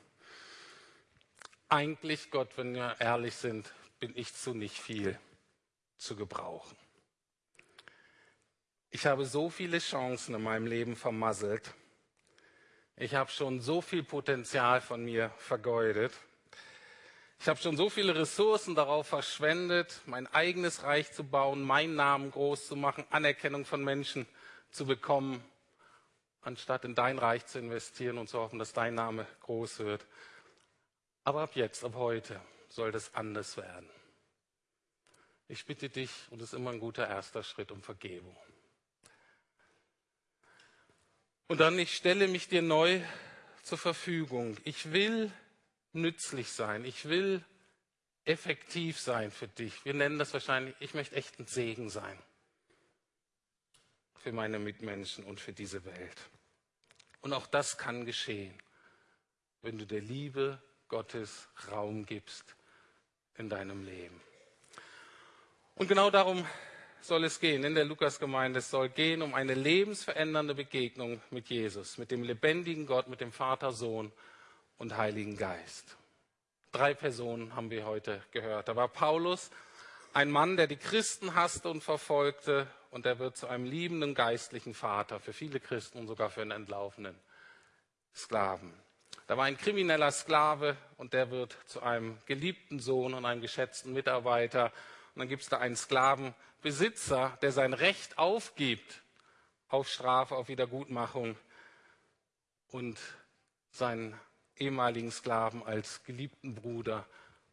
Eigentlich, 1.68 2.30
Gott, 2.30 2.56
wenn 2.56 2.74
wir 2.74 2.96
ehrlich 2.98 3.34
sind, 3.34 3.72
bin 4.00 4.12
ich 4.16 4.34
zu 4.34 4.54
nicht 4.54 4.78
viel 4.78 5.18
zu 5.98 6.16
gebrauchen. 6.16 6.76
Ich 8.90 9.06
habe 9.06 9.26
so 9.26 9.50
viele 9.50 9.78
Chancen 9.78 10.34
in 10.34 10.42
meinem 10.42 10.66
Leben 10.66 10.96
vermasselt. 10.96 11.74
Ich 12.96 13.14
habe 13.14 13.30
schon 13.30 13.60
so 13.60 13.82
viel 13.82 14.02
Potenzial 14.02 14.80
von 14.80 15.04
mir 15.04 15.30
vergeudet. 15.36 16.12
Ich 17.40 17.46
habe 17.46 17.60
schon 17.60 17.76
so 17.76 17.88
viele 17.88 18.16
Ressourcen 18.16 18.74
darauf 18.74 19.06
verschwendet, 19.06 20.00
mein 20.06 20.26
eigenes 20.26 20.82
Reich 20.82 21.12
zu 21.12 21.22
bauen, 21.22 21.62
meinen 21.62 21.94
Namen 21.94 22.32
groß 22.32 22.66
zu 22.66 22.74
machen, 22.74 23.04
Anerkennung 23.10 23.64
von 23.64 23.84
Menschen 23.84 24.26
zu 24.70 24.86
bekommen, 24.86 25.44
anstatt 26.42 26.84
in 26.84 26.96
dein 26.96 27.18
Reich 27.18 27.46
zu 27.46 27.60
investieren 27.60 28.18
und 28.18 28.28
zu 28.28 28.40
hoffen, 28.40 28.58
dass 28.58 28.72
dein 28.72 28.94
Name 28.94 29.26
groß 29.42 29.80
wird. 29.80 30.04
Aber 31.22 31.42
ab 31.42 31.54
jetzt, 31.54 31.84
ab 31.84 31.94
heute 31.94 32.40
soll 32.68 32.90
das 32.90 33.14
anders 33.14 33.56
werden. 33.56 33.88
Ich 35.48 35.64
bitte 35.64 35.88
dich, 35.88 36.10
und 36.30 36.42
das 36.42 36.52
ist 36.52 36.58
immer 36.58 36.70
ein 36.70 36.80
guter 36.80 37.08
erster 37.08 37.42
Schritt, 37.42 37.70
um 37.70 37.82
Vergebung. 37.82 38.36
Und 41.46 41.58
dann, 41.58 41.78
ich 41.78 41.96
stelle 41.96 42.28
mich 42.28 42.48
dir 42.48 42.60
neu 42.60 43.00
zur 43.62 43.78
Verfügung. 43.78 44.58
Ich 44.64 44.92
will 44.92 45.32
nützlich 45.94 46.52
sein. 46.52 46.84
Ich 46.84 47.08
will 47.08 47.42
effektiv 48.26 49.00
sein 49.00 49.30
für 49.30 49.48
dich. 49.48 49.84
Wir 49.86 49.94
nennen 49.94 50.18
das 50.18 50.34
wahrscheinlich, 50.34 50.74
ich 50.80 50.92
möchte 50.92 51.16
echt 51.16 51.38
ein 51.38 51.46
Segen 51.46 51.88
sein 51.88 52.18
für 54.16 54.32
meine 54.32 54.58
Mitmenschen 54.58 55.24
und 55.24 55.40
für 55.40 55.54
diese 55.54 55.84
Welt. 55.86 56.30
Und 57.22 57.32
auch 57.32 57.46
das 57.46 57.78
kann 57.78 58.04
geschehen, 58.04 58.54
wenn 59.62 59.78
du 59.78 59.86
der 59.86 60.02
Liebe 60.02 60.62
Gottes 60.88 61.48
Raum 61.70 62.04
gibst 62.04 62.54
in 63.36 63.48
deinem 63.48 63.84
Leben. 63.84 64.20
Und 65.78 65.86
genau 65.86 66.10
darum 66.10 66.44
soll 67.00 67.22
es 67.22 67.38
gehen 67.38 67.62
in 67.62 67.76
der 67.76 67.84
Lukasgemeinde. 67.84 68.58
Es 68.58 68.68
soll 68.68 68.88
gehen 68.88 69.22
um 69.22 69.32
eine 69.32 69.54
lebensverändernde 69.54 70.56
Begegnung 70.56 71.22
mit 71.30 71.50
Jesus, 71.50 71.98
mit 71.98 72.10
dem 72.10 72.24
lebendigen 72.24 72.84
Gott, 72.84 73.06
mit 73.06 73.20
dem 73.20 73.30
Vater, 73.30 73.70
Sohn 73.70 74.10
und 74.78 74.96
Heiligen 74.96 75.36
Geist. 75.36 75.96
Drei 76.72 76.94
Personen 76.94 77.54
haben 77.54 77.70
wir 77.70 77.86
heute 77.86 78.20
gehört. 78.32 78.66
Da 78.66 78.74
war 78.74 78.88
Paulus, 78.88 79.50
ein 80.14 80.32
Mann, 80.32 80.56
der 80.56 80.66
die 80.66 80.76
Christen 80.76 81.36
hasste 81.36 81.68
und 81.68 81.84
verfolgte, 81.84 82.66
und 82.90 83.06
er 83.06 83.20
wird 83.20 83.36
zu 83.36 83.46
einem 83.46 83.64
liebenden 83.64 84.16
geistlichen 84.16 84.74
Vater 84.74 85.20
für 85.20 85.32
viele 85.32 85.60
Christen 85.60 85.98
und 85.98 86.08
sogar 86.08 86.30
für 86.30 86.42
einen 86.42 86.50
entlaufenen 86.50 87.14
Sklaven. 88.16 88.74
Da 89.28 89.36
war 89.36 89.44
ein 89.44 89.56
krimineller 89.56 90.10
Sklave 90.10 90.76
und 90.96 91.12
der 91.12 91.30
wird 91.30 91.56
zu 91.66 91.82
einem 91.82 92.18
geliebten 92.26 92.80
Sohn 92.80 93.14
und 93.14 93.24
einem 93.24 93.42
geschätzten 93.42 93.92
Mitarbeiter. 93.92 94.72
Und 95.18 95.22
dann 95.22 95.30
gibt 95.30 95.42
es 95.42 95.48
da 95.48 95.58
einen 95.58 95.74
Sklavenbesitzer, 95.74 97.36
der 97.42 97.50
sein 97.50 97.72
Recht 97.72 98.18
aufgibt 98.18 99.02
auf 99.66 99.88
Strafe, 99.88 100.36
auf 100.36 100.46
Wiedergutmachung 100.46 101.36
und 102.68 103.00
seinen 103.72 104.14
ehemaligen 104.54 105.10
Sklaven 105.10 105.64
als 105.64 106.04
geliebten 106.04 106.54
Bruder 106.54 107.04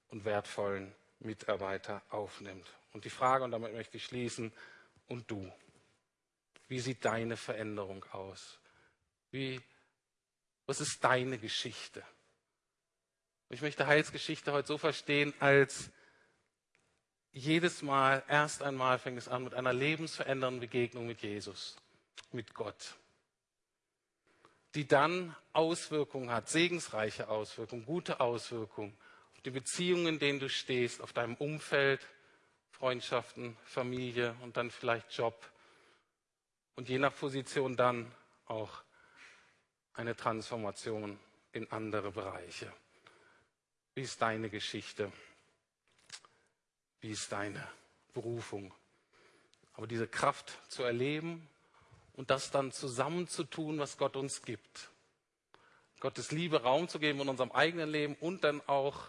und 0.09 0.25
wertvollen 0.25 0.93
Mitarbeiter 1.17 2.03
aufnimmt. 2.11 2.71
Und 2.93 3.03
die 3.03 3.09
Frage, 3.09 3.43
und 3.43 3.49
damit 3.49 3.73
möchte 3.73 3.97
ich 3.97 4.05
schließen, 4.05 4.53
und 5.07 5.31
du? 5.31 5.51
Wie 6.67 6.79
sieht 6.79 7.03
deine 7.03 7.35
Veränderung 7.35 8.05
aus? 8.11 8.59
Wie 9.31 9.59
was 10.67 10.81
ist 10.81 11.03
deine 11.03 11.39
Geschichte? 11.39 12.03
Ich 13.49 13.63
möchte 13.63 13.87
Heilsgeschichte 13.87 14.51
heute 14.51 14.67
so 14.67 14.77
verstehen, 14.77 15.33
als 15.39 15.89
jedes 17.35 17.81
Mal, 17.81 18.23
erst 18.29 18.63
einmal 18.63 18.97
fängt 18.97 19.17
es 19.17 19.27
an 19.27 19.43
mit 19.43 19.53
einer 19.53 19.73
lebensverändernden 19.73 20.61
Begegnung 20.61 21.05
mit 21.05 21.21
Jesus, 21.21 21.75
mit 22.31 22.53
Gott, 22.53 22.95
die 24.73 24.87
dann 24.87 25.35
Auswirkungen 25.51 26.31
hat, 26.31 26.47
segensreiche 26.47 27.27
Auswirkungen, 27.27 27.85
gute 27.85 28.21
Auswirkungen 28.21 28.97
auf 29.33 29.41
die 29.41 29.51
Beziehungen, 29.51 30.07
in 30.07 30.19
denen 30.19 30.39
du 30.39 30.47
stehst, 30.47 31.01
auf 31.01 31.11
deinem 31.11 31.35
Umfeld, 31.35 32.07
Freundschaften, 32.71 33.57
Familie 33.65 34.35
und 34.41 34.55
dann 34.55 34.71
vielleicht 34.71 35.11
Job 35.11 35.37
und 36.75 36.87
je 36.87 36.99
nach 36.99 37.13
Position 37.13 37.75
dann 37.75 38.09
auch 38.45 38.81
eine 39.93 40.15
Transformation 40.15 41.19
in 41.51 41.69
andere 41.71 42.11
Bereiche. 42.11 42.71
Wie 43.93 44.01
ist 44.01 44.21
deine 44.21 44.49
Geschichte? 44.49 45.11
Wie 47.05 47.11
ist 47.11 47.31
deine 47.31 47.63
Berufung? 48.15 48.73
Aber 49.75 49.85
diese 49.85 50.07
Kraft 50.07 50.57
zu 50.69 50.81
erleben 50.81 51.47
und 52.13 52.31
das 52.31 52.49
dann 52.49 52.71
zusammenzutun, 52.71 53.77
was 53.77 53.99
Gott 53.99 54.15
uns 54.15 54.41
gibt. 54.41 54.89
Gottes 55.99 56.31
Liebe 56.31 56.63
Raum 56.63 56.87
zu 56.87 56.97
geben 56.97 57.21
in 57.21 57.29
unserem 57.29 57.51
eigenen 57.51 57.91
Leben 57.91 58.15
und 58.21 58.43
dann 58.43 58.59
auch 58.65 59.03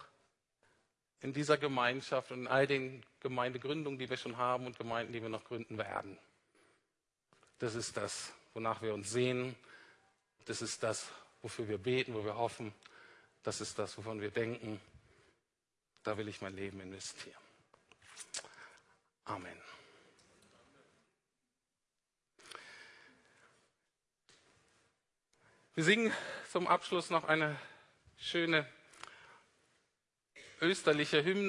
in 1.21 1.33
dieser 1.33 1.57
Gemeinschaft 1.57 2.31
und 2.31 2.41
in 2.41 2.47
all 2.47 2.67
den 2.67 3.03
Gemeindegründungen, 3.21 3.97
die 3.97 4.11
wir 4.11 4.17
schon 4.17 4.37
haben 4.37 4.67
und 4.67 4.77
Gemeinden, 4.77 5.11
die 5.11 5.23
wir 5.23 5.29
noch 5.29 5.45
gründen 5.45 5.79
werden. 5.79 6.19
Das 7.57 7.73
ist 7.73 7.97
das, 7.97 8.31
wonach 8.53 8.83
wir 8.83 8.93
uns 8.93 9.09
sehen, 9.09 9.55
das 10.45 10.61
ist 10.61 10.83
das, 10.83 11.09
wofür 11.41 11.67
wir 11.67 11.79
beten, 11.79 12.13
wo 12.13 12.23
wir 12.23 12.37
hoffen. 12.37 12.75
Das 13.41 13.59
ist 13.59 13.79
das, 13.79 13.97
wovon 13.97 14.21
wir 14.21 14.29
denken. 14.29 14.79
Da 16.03 16.15
will 16.15 16.27
ich 16.27 16.41
mein 16.41 16.55
Leben 16.55 16.79
investieren. 16.79 17.46
Amen. 19.25 19.61
Wir 25.75 25.83
singen 25.83 26.11
zum 26.51 26.67
Abschluss 26.67 27.11
noch 27.11 27.25
eine 27.25 27.55
schöne 28.17 28.67
österliche 30.59 31.23
Hymne. 31.23 31.45